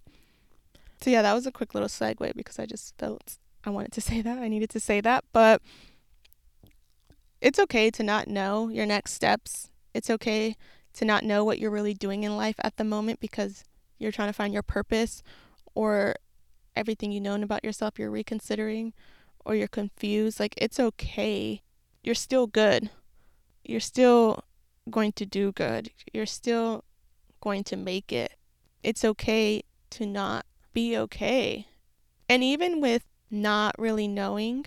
So, 1.01 1.11
yeah, 1.11 1.23
that 1.23 1.35
was 1.35 1.47
a 1.47 1.53
quick 1.53 1.75
little 1.75 1.89
segue 1.89 2.35
because 2.37 2.59
I 2.59 2.67
just 2.67 2.97
felt 2.97 3.39
I 3.65 3.71
wanted 3.71 3.93
to 3.93 4.01
say 4.01 4.23
that. 4.23 4.39
I 4.39 4.49
needed 4.49 4.71
to 4.71 4.81
say 4.81 5.01
that. 5.01 5.25
But 5.33 5.63
it's 7.41 7.59
okay 7.59 7.91
to 7.91 8.03
not 8.03 8.29
know 8.29 8.69
your 8.69 8.87
next 8.87 9.13
steps. 9.13 9.71
It's 9.95 10.11
okay 10.11 10.57
to 10.95 11.05
not 11.05 11.25
know 11.25 11.45
what 11.45 11.59
you're 11.59 11.71
really 11.71 11.95
doing 11.95 12.23
in 12.23 12.37
life 12.37 12.57
at 12.61 12.77
the 12.77 12.85
moment 12.85 13.21
because 13.21 13.65
you're 13.99 14.13
trying 14.13 14.29
to 14.29 14.33
find 14.33 14.53
your 14.53 14.63
purpose 14.63 15.23
or 15.75 16.15
everything 16.75 17.13
you 17.13 17.21
know 17.21 17.35
about 17.35 17.65
yourself 17.65 17.99
you're 17.99 18.11
reconsidering 18.11 18.93
or 19.45 19.55
you're 19.55 19.69
confused. 19.69 20.41
Like, 20.41 20.55
it's 20.57 20.79
okay. 20.81 21.63
You're 22.03 22.15
still 22.15 22.47
good. 22.47 22.91
You're 23.65 23.81
still 23.81 24.45
going 24.91 25.13
to 25.13 25.27
do 25.27 25.53
good. 25.53 25.91
You're 26.13 26.27
still 26.27 26.85
going 27.41 27.65
to 27.65 27.77
make 27.77 28.13
it. 28.13 28.33
It's 28.83 29.05
okay 29.05 29.63
to 29.91 30.07
not 30.07 30.47
be 30.73 30.97
okay. 30.97 31.67
And 32.29 32.43
even 32.43 32.81
with 32.81 33.05
not 33.31 33.75
really 33.79 34.09
knowing, 34.09 34.67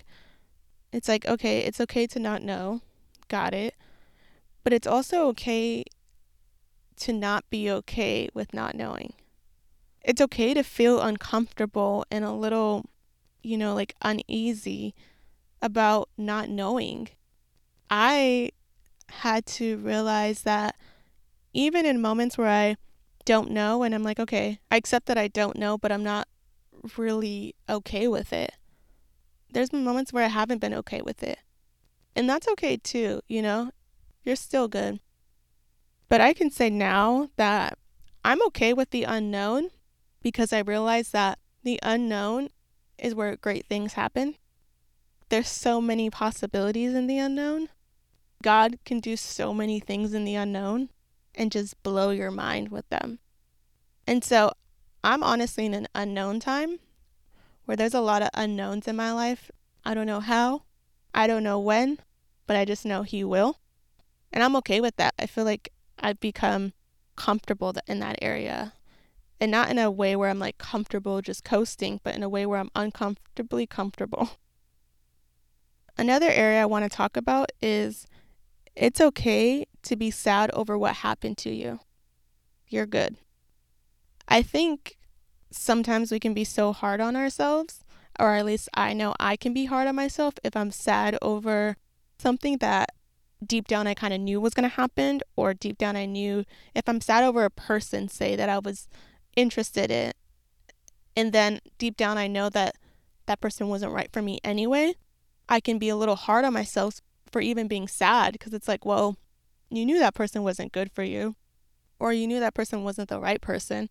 it's 0.92 1.08
like, 1.08 1.26
okay, 1.26 1.60
it's 1.60 1.80
okay 1.80 2.06
to 2.08 2.18
not 2.18 2.42
know. 2.42 2.80
Got 3.28 3.54
it. 3.54 3.74
But 4.64 4.72
it's 4.72 4.86
also 4.86 5.26
okay 5.28 5.84
to 6.96 7.12
not 7.12 7.48
be 7.50 7.70
okay 7.70 8.28
with 8.32 8.54
not 8.54 8.74
knowing. 8.74 9.14
It's 10.06 10.20
okay 10.20 10.54
to 10.54 10.62
feel 10.62 11.00
uncomfortable 11.00 12.06
and 12.12 12.24
a 12.24 12.30
little, 12.30 12.84
you 13.42 13.58
know, 13.58 13.74
like 13.74 13.96
uneasy 14.00 14.94
about 15.60 16.08
not 16.16 16.48
knowing. 16.48 17.08
I 17.90 18.50
had 19.10 19.46
to 19.46 19.78
realize 19.78 20.42
that 20.42 20.76
even 21.52 21.84
in 21.84 22.00
moments 22.00 22.38
where 22.38 22.48
I 22.48 22.76
don't 23.24 23.50
know 23.50 23.82
and 23.82 23.92
I'm 23.92 24.04
like, 24.04 24.20
okay, 24.20 24.60
I 24.70 24.76
accept 24.76 25.06
that 25.06 25.18
I 25.18 25.26
don't 25.26 25.58
know, 25.58 25.76
but 25.76 25.90
I'm 25.90 26.04
not 26.04 26.28
really 26.96 27.56
okay 27.68 28.06
with 28.06 28.32
it. 28.32 28.52
There's 29.50 29.70
been 29.70 29.82
moments 29.82 30.12
where 30.12 30.24
I 30.24 30.28
haven't 30.28 30.60
been 30.60 30.74
okay 30.74 31.02
with 31.02 31.24
it. 31.24 31.40
And 32.14 32.30
that's 32.30 32.46
okay 32.50 32.76
too, 32.76 33.22
you 33.26 33.42
know? 33.42 33.72
You're 34.22 34.36
still 34.36 34.68
good. 34.68 35.00
But 36.08 36.20
I 36.20 36.32
can 36.32 36.48
say 36.48 36.70
now 36.70 37.30
that 37.34 37.76
I'm 38.24 38.40
okay 38.46 38.72
with 38.72 38.90
the 38.90 39.02
unknown 39.02 39.70
because 40.26 40.52
I 40.52 40.58
realize 40.58 41.10
that 41.10 41.38
the 41.62 41.78
unknown 41.84 42.48
is 42.98 43.14
where 43.14 43.36
great 43.36 43.64
things 43.66 43.92
happen. 43.92 44.34
There's 45.28 45.46
so 45.46 45.80
many 45.80 46.10
possibilities 46.10 46.94
in 46.94 47.06
the 47.06 47.20
unknown. 47.20 47.68
God 48.42 48.80
can 48.84 48.98
do 48.98 49.16
so 49.16 49.54
many 49.54 49.78
things 49.78 50.14
in 50.14 50.24
the 50.24 50.34
unknown 50.34 50.88
and 51.36 51.52
just 51.52 51.80
blow 51.84 52.10
your 52.10 52.32
mind 52.32 52.72
with 52.72 52.88
them. 52.88 53.20
And 54.04 54.24
so 54.24 54.50
I'm 55.04 55.22
honestly 55.22 55.64
in 55.64 55.74
an 55.74 55.86
unknown 55.94 56.40
time 56.40 56.80
where 57.64 57.76
there's 57.76 57.94
a 57.94 58.00
lot 58.00 58.22
of 58.22 58.30
unknowns 58.34 58.88
in 58.88 58.96
my 58.96 59.12
life. 59.12 59.52
I 59.84 59.94
don't 59.94 60.08
know 60.08 60.18
how, 60.18 60.64
I 61.14 61.28
don't 61.28 61.44
know 61.44 61.60
when, 61.60 62.00
but 62.48 62.56
I 62.56 62.64
just 62.64 62.84
know 62.84 63.04
He 63.04 63.22
will. 63.22 63.60
And 64.32 64.42
I'm 64.42 64.56
okay 64.56 64.80
with 64.80 64.96
that. 64.96 65.14
I 65.20 65.26
feel 65.26 65.44
like 65.44 65.72
I've 66.00 66.18
become 66.18 66.72
comfortable 67.14 67.72
in 67.86 68.00
that 68.00 68.18
area. 68.20 68.72
And 69.40 69.50
not 69.50 69.70
in 69.70 69.78
a 69.78 69.90
way 69.90 70.16
where 70.16 70.30
I'm 70.30 70.38
like 70.38 70.58
comfortable 70.58 71.20
just 71.20 71.44
coasting, 71.44 72.00
but 72.02 72.14
in 72.14 72.22
a 72.22 72.28
way 72.28 72.46
where 72.46 72.58
I'm 72.58 72.70
uncomfortably 72.74 73.66
comfortable. 73.66 74.30
Another 75.98 76.30
area 76.30 76.62
I 76.62 76.66
want 76.66 76.84
to 76.84 76.94
talk 76.94 77.16
about 77.16 77.52
is 77.60 78.06
it's 78.74 79.00
okay 79.00 79.66
to 79.82 79.96
be 79.96 80.10
sad 80.10 80.50
over 80.52 80.76
what 80.76 80.96
happened 80.96 81.38
to 81.38 81.50
you. 81.50 81.80
You're 82.68 82.86
good. 82.86 83.16
I 84.28 84.42
think 84.42 84.98
sometimes 85.50 86.10
we 86.10 86.20
can 86.20 86.34
be 86.34 86.44
so 86.44 86.72
hard 86.72 87.00
on 87.00 87.16
ourselves, 87.16 87.84
or 88.18 88.34
at 88.34 88.44
least 88.44 88.68
I 88.74 88.92
know 88.92 89.14
I 89.18 89.36
can 89.36 89.54
be 89.54 89.66
hard 89.66 89.86
on 89.86 89.96
myself 89.96 90.34
if 90.44 90.56
I'm 90.56 90.70
sad 90.70 91.16
over 91.22 91.76
something 92.18 92.58
that 92.58 92.92
deep 93.44 93.68
down 93.68 93.86
I 93.86 93.94
kind 93.94 94.14
of 94.14 94.20
knew 94.20 94.40
was 94.40 94.54
going 94.54 94.68
to 94.68 94.76
happen, 94.76 95.20
or 95.36 95.54
deep 95.54 95.78
down 95.78 95.96
I 95.96 96.06
knew 96.06 96.44
if 96.74 96.88
I'm 96.88 97.00
sad 97.00 97.24
over 97.24 97.44
a 97.44 97.50
person, 97.50 98.08
say 98.08 98.36
that 98.36 98.48
I 98.48 98.58
was 98.58 98.88
interested 99.36 99.90
in, 99.90 100.12
and 101.14 101.32
then 101.32 101.60
deep 101.78 101.96
down 101.96 102.18
I 102.18 102.26
know 102.26 102.48
that 102.50 102.76
that 103.26 103.40
person 103.40 103.68
wasn't 103.68 103.92
right 103.92 104.10
for 104.12 104.22
me 104.22 104.40
anyway, 104.42 104.94
I 105.48 105.60
can 105.60 105.78
be 105.78 105.88
a 105.88 105.96
little 105.96 106.16
hard 106.16 106.44
on 106.44 106.52
myself 106.52 107.00
for 107.30 107.40
even 107.40 107.68
being 107.68 107.88
sad 107.88 108.32
because 108.32 108.54
it's 108.54 108.68
like, 108.68 108.84
well, 108.84 109.16
you 109.70 109.84
knew 109.84 109.98
that 109.98 110.14
person 110.14 110.42
wasn't 110.42 110.72
good 110.72 110.90
for 110.92 111.02
you, 111.02 111.36
or 111.98 112.12
you 112.12 112.26
knew 112.26 112.40
that 112.40 112.54
person 112.54 112.84
wasn't 112.84 113.08
the 113.08 113.20
right 113.20 113.40
person. 113.40 113.90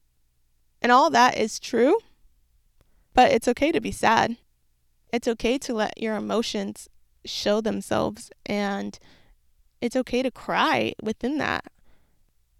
And 0.82 0.92
all 0.92 1.10
that 1.10 1.38
is 1.38 1.60
true, 1.60 2.00
but 3.14 3.32
it's 3.32 3.48
okay 3.48 3.72
to 3.72 3.82
be 3.82 3.92
sad. 3.92 4.38
It's 5.12 5.28
okay 5.28 5.58
to 5.60 5.74
let 5.74 6.02
your 6.02 6.16
emotions 6.16 6.90
show 7.26 7.62
themselves, 7.62 8.32
and 8.46 8.98
it's 9.82 9.96
okay 9.96 10.22
to 10.22 10.32
cry 10.32 10.94
within 11.02 11.38
that. 11.38 11.66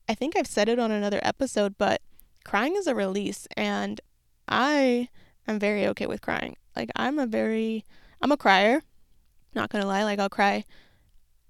I 0.08 0.14
think 0.14 0.36
I've 0.36 0.48
said 0.48 0.70
it 0.70 0.80
on 0.80 0.92
another 0.92 1.20
episode, 1.24 1.76
but 1.78 2.02
crying 2.46 2.76
is 2.78 2.88
a 2.88 2.96
release, 2.96 3.48
and 3.58 4.00
I 4.48 5.10
am 5.48 5.60
very 5.60 5.86
okay 5.88 6.06
with 6.06 6.22
crying. 6.22 6.56
Like, 6.76 6.90
I'm 6.96 7.20
a 7.20 7.28
very, 7.28 7.84
I'm 8.22 8.32
a 8.32 8.38
crier. 8.38 8.82
Not 9.54 9.70
gonna 9.70 9.86
lie, 9.86 10.04
like, 10.04 10.20
I'll 10.20 10.30
cry 10.30 10.64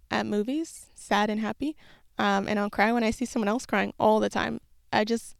at 0.10 0.26
movies, 0.26 0.88
sad 0.96 1.30
and 1.30 1.40
happy. 1.40 1.76
Um, 2.18 2.48
and 2.48 2.58
I'll 2.58 2.70
cry 2.70 2.92
when 2.92 3.04
I 3.04 3.12
see 3.12 3.26
someone 3.26 3.50
else 3.50 3.66
crying 3.66 3.94
all 4.00 4.20
the 4.20 4.30
time. 4.30 4.62
I 4.92 5.04
just, 5.04 5.36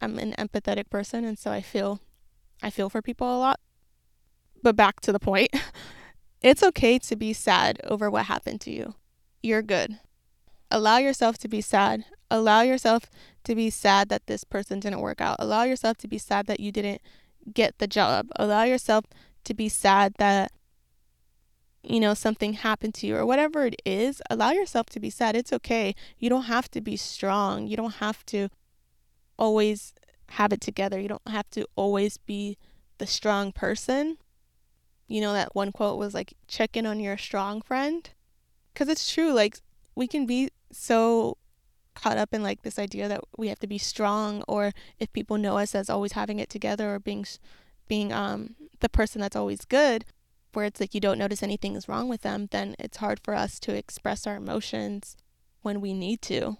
I'm 0.00 0.18
an 0.18 0.32
empathetic 0.38 0.88
person, 0.88 1.24
and 1.24 1.38
so 1.38 1.50
I 1.50 1.60
feel, 1.60 2.00
I 2.62 2.70
feel 2.70 2.88
for 2.88 3.02
people 3.02 3.36
a 3.36 3.38
lot. 3.38 3.60
But 4.62 4.76
back 4.76 5.00
to 5.00 5.12
the 5.12 5.18
point, 5.18 5.50
it's 6.40 6.62
okay 6.62 6.98
to 7.00 7.16
be 7.16 7.32
sad 7.32 7.80
over 7.84 8.10
what 8.10 8.26
happened 8.26 8.60
to 8.62 8.70
you. 8.70 8.94
You're 9.42 9.62
good. 9.62 9.98
Allow 10.70 10.98
yourself 10.98 11.36
to 11.38 11.48
be 11.48 11.60
sad. 11.60 12.04
Allow 12.30 12.62
yourself 12.62 13.10
to 13.44 13.54
be 13.54 13.70
sad 13.70 14.08
that 14.08 14.26
this 14.26 14.44
person 14.44 14.80
didn't 14.80 15.00
work 15.00 15.20
out. 15.20 15.36
Allow 15.38 15.64
yourself 15.64 15.96
to 15.98 16.08
be 16.08 16.18
sad 16.18 16.46
that 16.46 16.60
you 16.60 16.70
didn't 16.70 17.00
get 17.52 17.78
the 17.78 17.86
job. 17.86 18.28
Allow 18.36 18.64
yourself 18.64 19.04
to 19.44 19.54
be 19.54 19.68
sad 19.68 20.14
that 20.18 20.52
you 21.82 22.00
know, 22.00 22.14
something 22.14 22.54
happened 22.54 22.94
to 22.94 23.06
you 23.06 23.16
or 23.16 23.24
whatever 23.24 23.64
it 23.64 23.80
is, 23.84 24.20
allow 24.28 24.50
yourself 24.50 24.86
to 24.90 25.00
be 25.00 25.10
sad. 25.10 25.34
It's 25.34 25.52
okay. 25.52 25.94
You 26.18 26.28
don't 26.28 26.44
have 26.44 26.70
to 26.72 26.80
be 26.80 26.96
strong. 26.96 27.66
You 27.66 27.76
don't 27.76 27.94
have 27.94 28.24
to 28.26 28.48
always 29.38 29.94
have 30.30 30.52
it 30.52 30.60
together. 30.60 31.00
You 31.00 31.08
don't 31.08 31.28
have 31.28 31.48
to 31.50 31.66
always 31.76 32.18
be 32.18 32.58
the 32.98 33.06
strong 33.06 33.50
person. 33.52 34.18
You 35.08 35.20
know, 35.20 35.32
that 35.32 35.54
one 35.54 35.72
quote 35.72 35.98
was 35.98 36.14
like, 36.14 36.34
check 36.46 36.76
in 36.76 36.86
on 36.86 37.00
your 37.00 37.16
strong 37.16 37.62
friend. 37.62 38.08
Because 38.72 38.88
it's 38.88 39.12
true. 39.12 39.32
Like, 39.32 39.58
we 39.94 40.06
can 40.06 40.26
be 40.26 40.50
so 40.70 41.38
caught 42.00 42.18
up 42.18 42.32
in 42.32 42.42
like 42.42 42.62
this 42.62 42.78
idea 42.78 43.08
that 43.08 43.20
we 43.36 43.48
have 43.48 43.58
to 43.58 43.66
be 43.66 43.78
strong 43.78 44.42
or 44.48 44.72
if 44.98 45.12
people 45.12 45.38
know 45.38 45.58
us 45.58 45.74
as 45.74 45.90
always 45.90 46.12
having 46.12 46.38
it 46.38 46.48
together 46.48 46.94
or 46.94 46.98
being 46.98 47.24
being 47.88 48.12
um 48.12 48.54
the 48.80 48.88
person 48.88 49.20
that's 49.20 49.36
always 49.36 49.64
good 49.64 50.04
where 50.52 50.64
it's 50.64 50.80
like 50.80 50.94
you 50.94 51.00
don't 51.00 51.18
notice 51.18 51.42
anything 51.42 51.76
is 51.76 51.88
wrong 51.88 52.08
with 52.08 52.22
them, 52.22 52.48
then 52.50 52.74
it's 52.78 52.98
hard 52.98 53.20
for 53.22 53.34
us 53.34 53.60
to 53.60 53.74
express 53.74 54.26
our 54.26 54.36
emotions 54.36 55.16
when 55.62 55.80
we 55.80 55.92
need 55.92 56.20
to. 56.22 56.56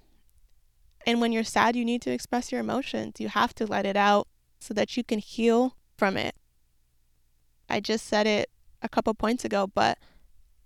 And 1.07 1.21
when 1.21 1.33
you're 1.33 1.45
sad, 1.45 1.77
you 1.77 1.85
need 1.85 2.03
to 2.03 2.11
express 2.11 2.53
your 2.53 2.61
emotions. 2.61 3.15
You 3.19 3.29
have 3.29 3.55
to 3.57 3.67
let 3.67 3.87
it 3.87 3.97
out 3.97 4.29
so 4.61 4.75
that 4.75 4.97
you 4.97 5.03
can 5.03 5.19
heal 5.19 5.77
from 5.97 6.17
it. 6.17 6.35
I 7.69 7.81
just 7.81 8.07
said 8.07 8.27
it 8.27 8.51
a 8.83 8.89
couple 8.89 9.15
points 9.15 9.45
ago, 9.45 9.67
but 9.67 9.99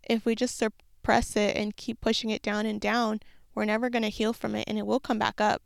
if 0.02 0.24
we 0.24 0.34
just 0.34 0.58
suppress 0.58 1.36
it 1.36 1.56
and 1.56 1.76
keep 1.76 2.00
pushing 2.00 2.30
it 2.30 2.42
down 2.42 2.66
and 2.66 2.80
down, 2.80 3.20
we're 3.54 3.64
never 3.64 3.90
going 3.90 4.02
to 4.02 4.08
heal 4.08 4.32
from 4.32 4.54
it 4.54 4.64
and 4.66 4.78
it 4.78 4.86
will 4.86 5.00
come 5.00 5.18
back 5.18 5.40
up. 5.40 5.62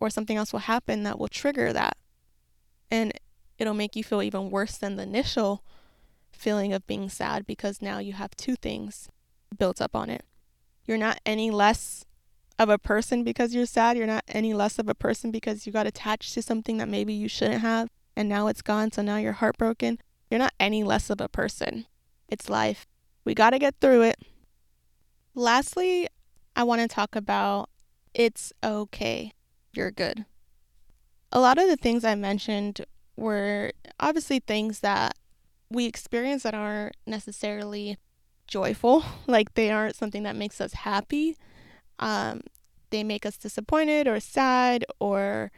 Or 0.00 0.10
something 0.10 0.36
else 0.36 0.52
will 0.52 0.60
happen 0.60 1.04
that 1.04 1.18
will 1.18 1.28
trigger 1.28 1.72
that. 1.72 1.96
And 2.90 3.12
it'll 3.58 3.74
make 3.74 3.94
you 3.94 4.02
feel 4.02 4.22
even 4.22 4.50
worse 4.50 4.76
than 4.76 4.96
the 4.96 5.04
initial 5.04 5.64
feeling 6.32 6.72
of 6.72 6.86
being 6.86 7.08
sad 7.08 7.46
because 7.46 7.80
now 7.80 7.98
you 7.98 8.14
have 8.14 8.34
two 8.34 8.56
things 8.56 9.08
built 9.56 9.80
up 9.80 9.94
on 9.94 10.10
it. 10.10 10.24
You're 10.84 10.98
not 10.98 11.20
any 11.24 11.50
less 11.50 12.04
of 12.58 12.68
a 12.68 12.78
person 12.78 13.22
because 13.22 13.54
you're 13.54 13.66
sad. 13.66 13.96
You're 13.96 14.06
not 14.06 14.24
any 14.26 14.52
less 14.52 14.78
of 14.78 14.88
a 14.88 14.94
person 14.94 15.30
because 15.30 15.66
you 15.66 15.72
got 15.72 15.86
attached 15.86 16.34
to 16.34 16.42
something 16.42 16.78
that 16.78 16.88
maybe 16.88 17.12
you 17.12 17.28
shouldn't 17.28 17.60
have 17.60 17.88
and 18.16 18.28
now 18.28 18.46
it's 18.46 18.62
gone, 18.62 18.92
so 18.92 19.02
now 19.02 19.16
you're 19.16 19.32
heartbroken. 19.32 19.98
You're 20.30 20.38
not 20.38 20.54
any 20.60 20.84
less 20.84 21.10
of 21.10 21.20
a 21.20 21.28
person. 21.28 21.86
It's 22.28 22.48
life. 22.48 22.86
We 23.24 23.34
got 23.34 23.50
to 23.50 23.58
get 23.58 23.76
through 23.80 24.02
it. 24.02 24.16
Lastly, 25.34 26.08
I 26.54 26.64
want 26.64 26.82
to 26.82 26.88
talk 26.88 27.16
about 27.16 27.70
it's 28.14 28.52
okay. 28.62 29.32
You're 29.72 29.90
good. 29.90 30.24
A 31.30 31.40
lot 31.40 31.58
of 31.58 31.68
the 31.68 31.76
things 31.76 32.04
I 32.04 32.14
mentioned 32.14 32.84
were 33.16 33.72
obviously 33.98 34.38
things 34.38 34.80
that 34.80 35.16
we 35.70 35.86
experience 35.86 36.42
that 36.42 36.54
aren't 36.54 36.96
necessarily 37.06 37.96
joyful. 38.46 39.04
Like 39.26 39.54
they 39.54 39.70
aren't 39.70 39.96
something 39.96 40.24
that 40.24 40.36
makes 40.36 40.60
us 40.60 40.74
happy. 40.74 41.36
Um, 41.98 42.42
they 42.90 43.02
make 43.02 43.24
us 43.24 43.36
disappointed 43.36 44.06
or 44.06 44.20
sad 44.20 44.84
or 45.00 45.50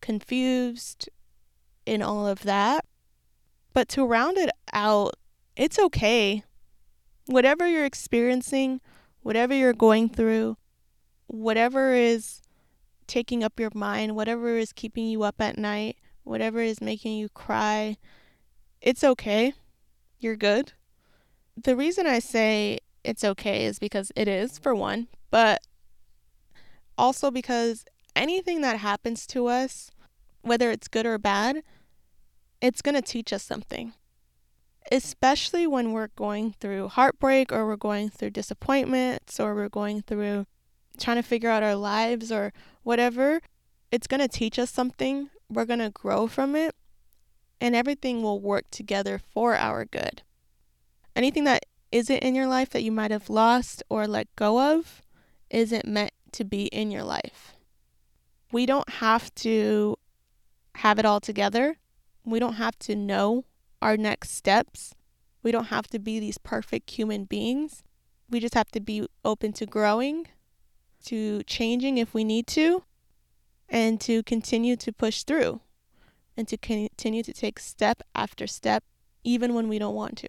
confused 0.00 1.08
in 1.84 2.02
all 2.02 2.26
of 2.26 2.42
that. 2.42 2.86
But 3.74 3.88
to 3.90 4.06
round 4.06 4.38
it 4.38 4.50
out, 4.72 5.14
it's 5.56 5.78
okay. 5.78 6.44
Whatever 7.26 7.68
you're 7.68 7.84
experiencing, 7.84 8.80
whatever 9.22 9.54
you're 9.54 9.72
going 9.72 10.08
through, 10.08 10.56
whatever 11.26 11.92
is 11.92 12.42
taking 13.06 13.42
up 13.42 13.58
your 13.58 13.70
mind, 13.74 14.14
whatever 14.14 14.56
is 14.56 14.72
keeping 14.72 15.06
you 15.06 15.22
up 15.22 15.40
at 15.40 15.58
night, 15.58 15.96
whatever 16.24 16.60
is 16.60 16.80
making 16.80 17.16
you 17.18 17.28
cry, 17.28 17.96
it's 18.80 19.04
okay. 19.04 19.52
You're 20.18 20.36
good. 20.36 20.72
The 21.62 21.76
reason 21.76 22.06
I 22.06 22.18
say 22.18 22.78
it's 23.04 23.24
okay 23.24 23.64
is 23.64 23.78
because 23.78 24.12
it 24.14 24.28
is, 24.28 24.58
for 24.58 24.74
one, 24.74 25.08
but 25.30 25.60
also 26.96 27.30
because 27.30 27.84
anything 28.14 28.60
that 28.60 28.78
happens 28.78 29.26
to 29.28 29.46
us, 29.46 29.90
whether 30.42 30.70
it's 30.70 30.88
good 30.88 31.06
or 31.06 31.18
bad, 31.18 31.62
it's 32.60 32.82
going 32.82 32.94
to 32.94 33.02
teach 33.02 33.32
us 33.32 33.42
something. 33.42 33.94
Especially 34.90 35.66
when 35.66 35.92
we're 35.92 36.08
going 36.08 36.54
through 36.58 36.88
heartbreak 36.88 37.52
or 37.52 37.66
we're 37.66 37.76
going 37.76 38.10
through 38.10 38.30
disappointments 38.30 39.38
or 39.38 39.54
we're 39.54 39.68
going 39.68 40.02
through 40.02 40.46
trying 40.98 41.16
to 41.16 41.22
figure 41.22 41.50
out 41.50 41.62
our 41.62 41.76
lives 41.76 42.32
or 42.32 42.52
whatever, 42.82 43.40
it's 43.92 44.06
going 44.06 44.20
to 44.20 44.28
teach 44.28 44.58
us 44.58 44.70
something. 44.70 45.30
We're 45.48 45.64
going 45.64 45.80
to 45.80 45.90
grow 45.90 46.26
from 46.26 46.56
it 46.56 46.74
and 47.60 47.76
everything 47.76 48.22
will 48.22 48.40
work 48.40 48.64
together 48.70 49.20
for 49.32 49.54
our 49.54 49.84
good. 49.84 50.22
Anything 51.14 51.44
that 51.44 51.66
isn't 51.92 52.18
in 52.18 52.34
your 52.34 52.46
life 52.46 52.70
that 52.70 52.82
you 52.82 52.92
might 52.92 53.10
have 53.10 53.28
lost 53.28 53.82
or 53.88 54.06
let 54.06 54.34
go 54.36 54.76
of 54.76 55.02
isn't 55.50 55.86
meant 55.86 56.12
to 56.32 56.44
be 56.44 56.66
in 56.66 56.90
your 56.90 57.02
life. 57.02 57.54
We 58.52 58.66
don't 58.66 58.88
have 58.88 59.34
to 59.36 59.96
have 60.76 60.98
it 60.98 61.04
all 61.04 61.20
together. 61.20 61.76
We 62.24 62.38
don't 62.38 62.54
have 62.54 62.78
to 62.80 62.96
know 62.96 63.44
our 63.80 63.96
next 63.96 64.30
steps. 64.30 64.94
We 65.42 65.52
don't 65.52 65.66
have 65.66 65.86
to 65.88 65.98
be 65.98 66.20
these 66.20 66.38
perfect 66.38 66.90
human 66.90 67.24
beings. 67.24 67.82
We 68.28 68.40
just 68.40 68.54
have 68.54 68.70
to 68.72 68.80
be 68.80 69.06
open 69.24 69.52
to 69.54 69.66
growing, 69.66 70.26
to 71.06 71.42
changing 71.44 71.98
if 71.98 72.14
we 72.14 72.24
need 72.24 72.46
to, 72.48 72.84
and 73.68 74.00
to 74.02 74.22
continue 74.22 74.76
to 74.76 74.92
push 74.92 75.22
through 75.22 75.60
and 76.36 76.46
to 76.48 76.56
continue 76.56 77.22
to 77.22 77.32
take 77.32 77.58
step 77.58 78.02
after 78.14 78.46
step, 78.46 78.84
even 79.24 79.54
when 79.54 79.68
we 79.68 79.78
don't 79.78 79.94
want 79.94 80.16
to. 80.18 80.28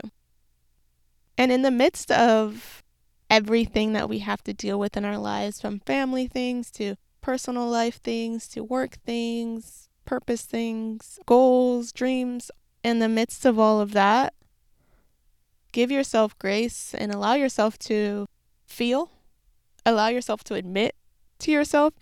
And 1.37 1.51
in 1.51 1.61
the 1.61 1.71
midst 1.71 2.11
of 2.11 2.83
everything 3.29 3.93
that 3.93 4.09
we 4.09 4.19
have 4.19 4.43
to 4.43 4.53
deal 4.53 4.77
with 4.77 4.97
in 4.97 5.05
our 5.05 5.17
lives, 5.17 5.61
from 5.61 5.79
family 5.79 6.27
things 6.27 6.69
to 6.71 6.95
personal 7.21 7.67
life 7.67 8.01
things 8.01 8.47
to 8.49 8.63
work 8.63 8.97
things, 9.05 9.87
purpose 10.05 10.43
things, 10.43 11.19
goals, 11.25 11.91
dreams, 11.91 12.51
in 12.83 12.99
the 12.99 13.09
midst 13.09 13.45
of 13.45 13.59
all 13.59 13.79
of 13.79 13.91
that, 13.93 14.33
give 15.71 15.91
yourself 15.91 16.37
grace 16.37 16.93
and 16.93 17.11
allow 17.11 17.33
yourself 17.33 17.77
to 17.79 18.27
feel, 18.65 19.11
allow 19.85 20.07
yourself 20.07 20.43
to 20.45 20.55
admit 20.55 20.95
to 21.39 21.51
yourself 21.51 21.93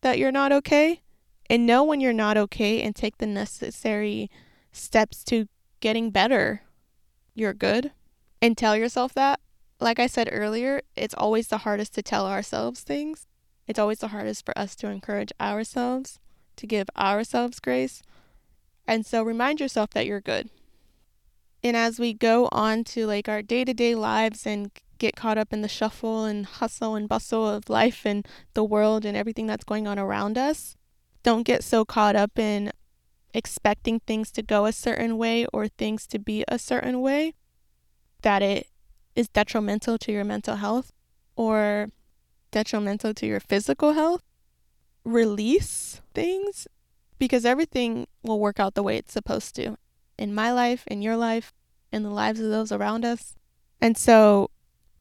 that 0.00 0.18
you're 0.18 0.32
not 0.32 0.52
okay 0.52 1.02
and 1.50 1.66
know 1.66 1.82
when 1.82 2.00
you're 2.00 2.12
not 2.12 2.36
okay 2.36 2.82
and 2.82 2.94
take 2.94 3.18
the 3.18 3.26
necessary 3.26 4.30
steps 4.72 5.24
to 5.24 5.46
getting 5.80 6.10
better. 6.10 6.62
You're 7.34 7.54
good. 7.54 7.92
And 8.40 8.56
tell 8.56 8.76
yourself 8.76 9.14
that. 9.14 9.40
Like 9.80 9.98
I 9.98 10.06
said 10.06 10.28
earlier, 10.30 10.82
it's 10.96 11.14
always 11.14 11.48
the 11.48 11.58
hardest 11.58 11.94
to 11.94 12.02
tell 12.02 12.26
ourselves 12.26 12.80
things. 12.80 13.26
It's 13.66 13.78
always 13.78 13.98
the 13.98 14.08
hardest 14.08 14.44
for 14.44 14.56
us 14.58 14.74
to 14.76 14.88
encourage 14.88 15.32
ourselves, 15.40 16.18
to 16.56 16.66
give 16.66 16.88
ourselves 16.96 17.60
grace. 17.60 18.02
And 18.88 19.04
so 19.04 19.22
remind 19.22 19.60
yourself 19.60 19.90
that 19.90 20.06
you're 20.06 20.22
good. 20.22 20.48
And 21.62 21.76
as 21.76 22.00
we 22.00 22.14
go 22.14 22.48
on 22.50 22.84
to 22.84 23.06
like 23.06 23.28
our 23.28 23.42
day 23.42 23.62
to 23.64 23.74
day 23.74 23.94
lives 23.94 24.46
and 24.46 24.70
get 24.96 25.14
caught 25.14 25.36
up 25.36 25.52
in 25.52 25.60
the 25.60 25.68
shuffle 25.68 26.24
and 26.24 26.46
hustle 26.46 26.94
and 26.94 27.06
bustle 27.06 27.46
of 27.46 27.68
life 27.68 28.06
and 28.06 28.26
the 28.54 28.64
world 28.64 29.04
and 29.04 29.14
everything 29.14 29.46
that's 29.46 29.64
going 29.64 29.86
on 29.86 29.98
around 29.98 30.38
us, 30.38 30.74
don't 31.22 31.42
get 31.42 31.62
so 31.62 31.84
caught 31.84 32.16
up 32.16 32.38
in 32.38 32.72
expecting 33.34 34.00
things 34.00 34.32
to 34.32 34.42
go 34.42 34.64
a 34.64 34.72
certain 34.72 35.18
way 35.18 35.44
or 35.52 35.68
things 35.68 36.06
to 36.06 36.18
be 36.18 36.42
a 36.48 36.58
certain 36.58 37.02
way 37.02 37.34
that 38.22 38.42
it 38.42 38.68
is 39.14 39.28
detrimental 39.28 39.98
to 39.98 40.10
your 40.10 40.24
mental 40.24 40.56
health 40.56 40.92
or 41.36 41.90
detrimental 42.50 43.12
to 43.12 43.26
your 43.26 43.40
physical 43.40 43.92
health. 43.92 44.22
Release 45.04 46.00
things 46.14 46.66
because 47.18 47.44
everything 47.44 48.06
will 48.22 48.40
work 48.40 48.60
out 48.60 48.74
the 48.74 48.82
way 48.82 48.96
it's 48.96 49.12
supposed 49.12 49.54
to 49.56 49.76
in 50.18 50.34
my 50.34 50.52
life, 50.52 50.84
in 50.86 51.02
your 51.02 51.16
life, 51.16 51.52
in 51.92 52.02
the 52.02 52.10
lives 52.10 52.40
of 52.40 52.50
those 52.50 52.72
around 52.72 53.04
us. 53.04 53.34
And 53.80 53.96
so 53.96 54.50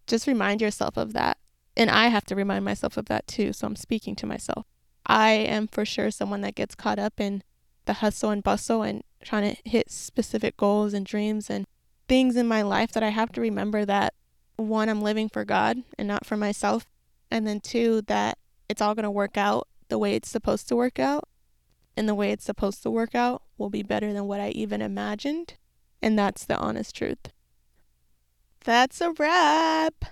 just 0.05 0.27
remind 0.27 0.61
yourself 0.61 0.97
of 0.97 1.13
that. 1.13 1.37
And 1.75 1.89
I 1.89 2.07
have 2.07 2.25
to 2.25 2.35
remind 2.35 2.65
myself 2.65 2.97
of 2.97 3.05
that 3.05 3.27
too. 3.27 3.53
So 3.53 3.67
I'm 3.67 3.75
speaking 3.75 4.15
to 4.17 4.25
myself. 4.25 4.65
I 5.05 5.31
am 5.31 5.67
for 5.67 5.85
sure 5.85 6.11
someone 6.11 6.41
that 6.41 6.55
gets 6.55 6.75
caught 6.75 6.99
up 6.99 7.19
in 7.19 7.43
the 7.85 7.93
hustle 7.93 8.29
and 8.29 8.43
bustle 8.43 8.83
and 8.83 9.03
trying 9.23 9.55
to 9.55 9.69
hit 9.69 9.89
specific 9.89 10.57
goals 10.57 10.93
and 10.93 11.05
dreams 11.05 11.49
and 11.49 11.65
things 12.07 12.35
in 12.35 12.47
my 12.47 12.61
life 12.61 12.91
that 12.91 13.03
I 13.03 13.09
have 13.09 13.31
to 13.33 13.41
remember 13.41 13.85
that 13.85 14.13
one, 14.57 14.89
I'm 14.89 15.01
living 15.01 15.29
for 15.29 15.45
God 15.45 15.83
and 15.97 16.07
not 16.07 16.25
for 16.25 16.35
myself. 16.35 16.87
And 17.29 17.45
then 17.45 17.59
two, 17.59 18.01
that 18.03 18.37
it's 18.69 18.81
all 18.81 18.95
going 18.95 19.03
to 19.03 19.11
work 19.11 19.37
out 19.37 19.67
the 19.89 19.97
way 19.97 20.15
it's 20.15 20.29
supposed 20.29 20.67
to 20.69 20.75
work 20.75 20.99
out. 20.99 21.27
And 21.97 22.07
the 22.07 22.13
way 22.13 22.31
it's 22.31 22.45
supposed 22.45 22.83
to 22.83 22.91
work 22.91 23.15
out 23.15 23.41
will 23.57 23.71
be 23.71 23.81
better 23.81 24.13
than 24.13 24.27
what 24.27 24.39
I 24.39 24.49
even 24.49 24.83
imagined. 24.83 25.55
And 25.99 26.17
that's 26.17 26.45
the 26.45 26.55
honest 26.55 26.95
truth. 26.95 27.31
That's 28.63 29.01
a 29.01 29.13
wrap. 29.13 30.05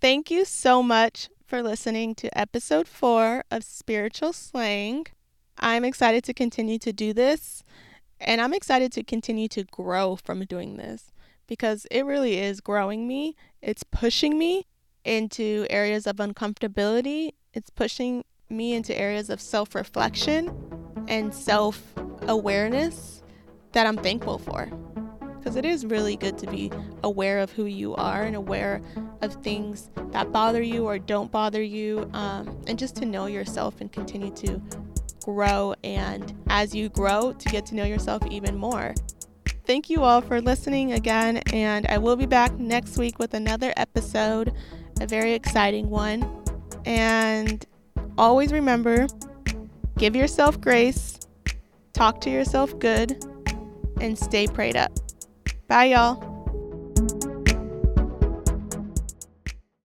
Thank 0.00 0.30
you 0.30 0.44
so 0.44 0.84
much 0.84 1.28
for 1.44 1.60
listening 1.60 2.14
to 2.14 2.38
episode 2.38 2.86
four 2.86 3.42
of 3.50 3.64
Spiritual 3.64 4.32
Slang. 4.32 5.06
I'm 5.58 5.84
excited 5.84 6.22
to 6.24 6.32
continue 6.32 6.78
to 6.78 6.92
do 6.92 7.12
this, 7.12 7.64
and 8.20 8.40
I'm 8.40 8.54
excited 8.54 8.92
to 8.92 9.02
continue 9.02 9.48
to 9.48 9.64
grow 9.64 10.16
from 10.16 10.44
doing 10.44 10.76
this 10.76 11.12
because 11.48 11.86
it 11.90 12.04
really 12.04 12.38
is 12.38 12.60
growing 12.60 13.08
me. 13.08 13.34
It's 13.60 13.82
pushing 13.82 14.38
me 14.38 14.66
into 15.04 15.66
areas 15.70 16.06
of 16.06 16.16
uncomfortability, 16.16 17.32
it's 17.52 17.70
pushing 17.70 18.24
me 18.48 18.74
into 18.74 18.96
areas 18.96 19.28
of 19.28 19.40
self 19.40 19.74
reflection 19.74 20.91
and 21.12 21.34
self 21.34 21.80
awareness 22.22 23.22
that 23.72 23.86
I'm 23.86 23.98
thankful 23.98 24.38
for 24.38 24.66
because 25.38 25.56
it 25.56 25.64
is 25.64 25.84
really 25.84 26.16
good 26.16 26.38
to 26.38 26.46
be 26.46 26.70
aware 27.02 27.40
of 27.40 27.50
who 27.52 27.66
you 27.66 27.94
are 27.96 28.22
and 28.22 28.34
aware 28.34 28.80
of 29.20 29.34
things 29.42 29.90
that 30.12 30.32
bother 30.32 30.62
you 30.62 30.86
or 30.86 30.98
don't 30.98 31.30
bother 31.30 31.60
you, 31.60 32.08
um, 32.14 32.62
and 32.66 32.78
just 32.78 32.96
to 32.96 33.04
know 33.04 33.26
yourself 33.26 33.80
and 33.80 33.92
continue 33.92 34.30
to 34.36 34.62
grow. 35.24 35.74
And 35.82 36.32
as 36.48 36.74
you 36.74 36.88
grow, 36.88 37.32
to 37.32 37.48
get 37.48 37.66
to 37.66 37.74
know 37.74 37.84
yourself 37.84 38.24
even 38.30 38.56
more. 38.56 38.94
Thank 39.66 39.90
you 39.90 40.02
all 40.02 40.20
for 40.20 40.40
listening 40.40 40.92
again, 40.92 41.38
and 41.52 41.86
I 41.88 41.98
will 41.98 42.16
be 42.16 42.26
back 42.26 42.56
next 42.58 42.96
week 42.96 43.18
with 43.18 43.34
another 43.34 43.72
episode, 43.76 44.52
a 45.00 45.06
very 45.06 45.34
exciting 45.34 45.90
one. 45.90 46.24
And 46.84 47.64
always 48.16 48.52
remember 48.52 49.08
give 50.02 50.16
yourself 50.16 50.60
grace, 50.60 51.16
talk 51.92 52.20
to 52.20 52.28
yourself 52.28 52.76
good, 52.80 53.24
and 54.00 54.18
stay 54.18 54.48
prayed 54.48 54.74
up. 54.74 54.90
Bye, 55.68 55.84
y'all. 55.84 56.31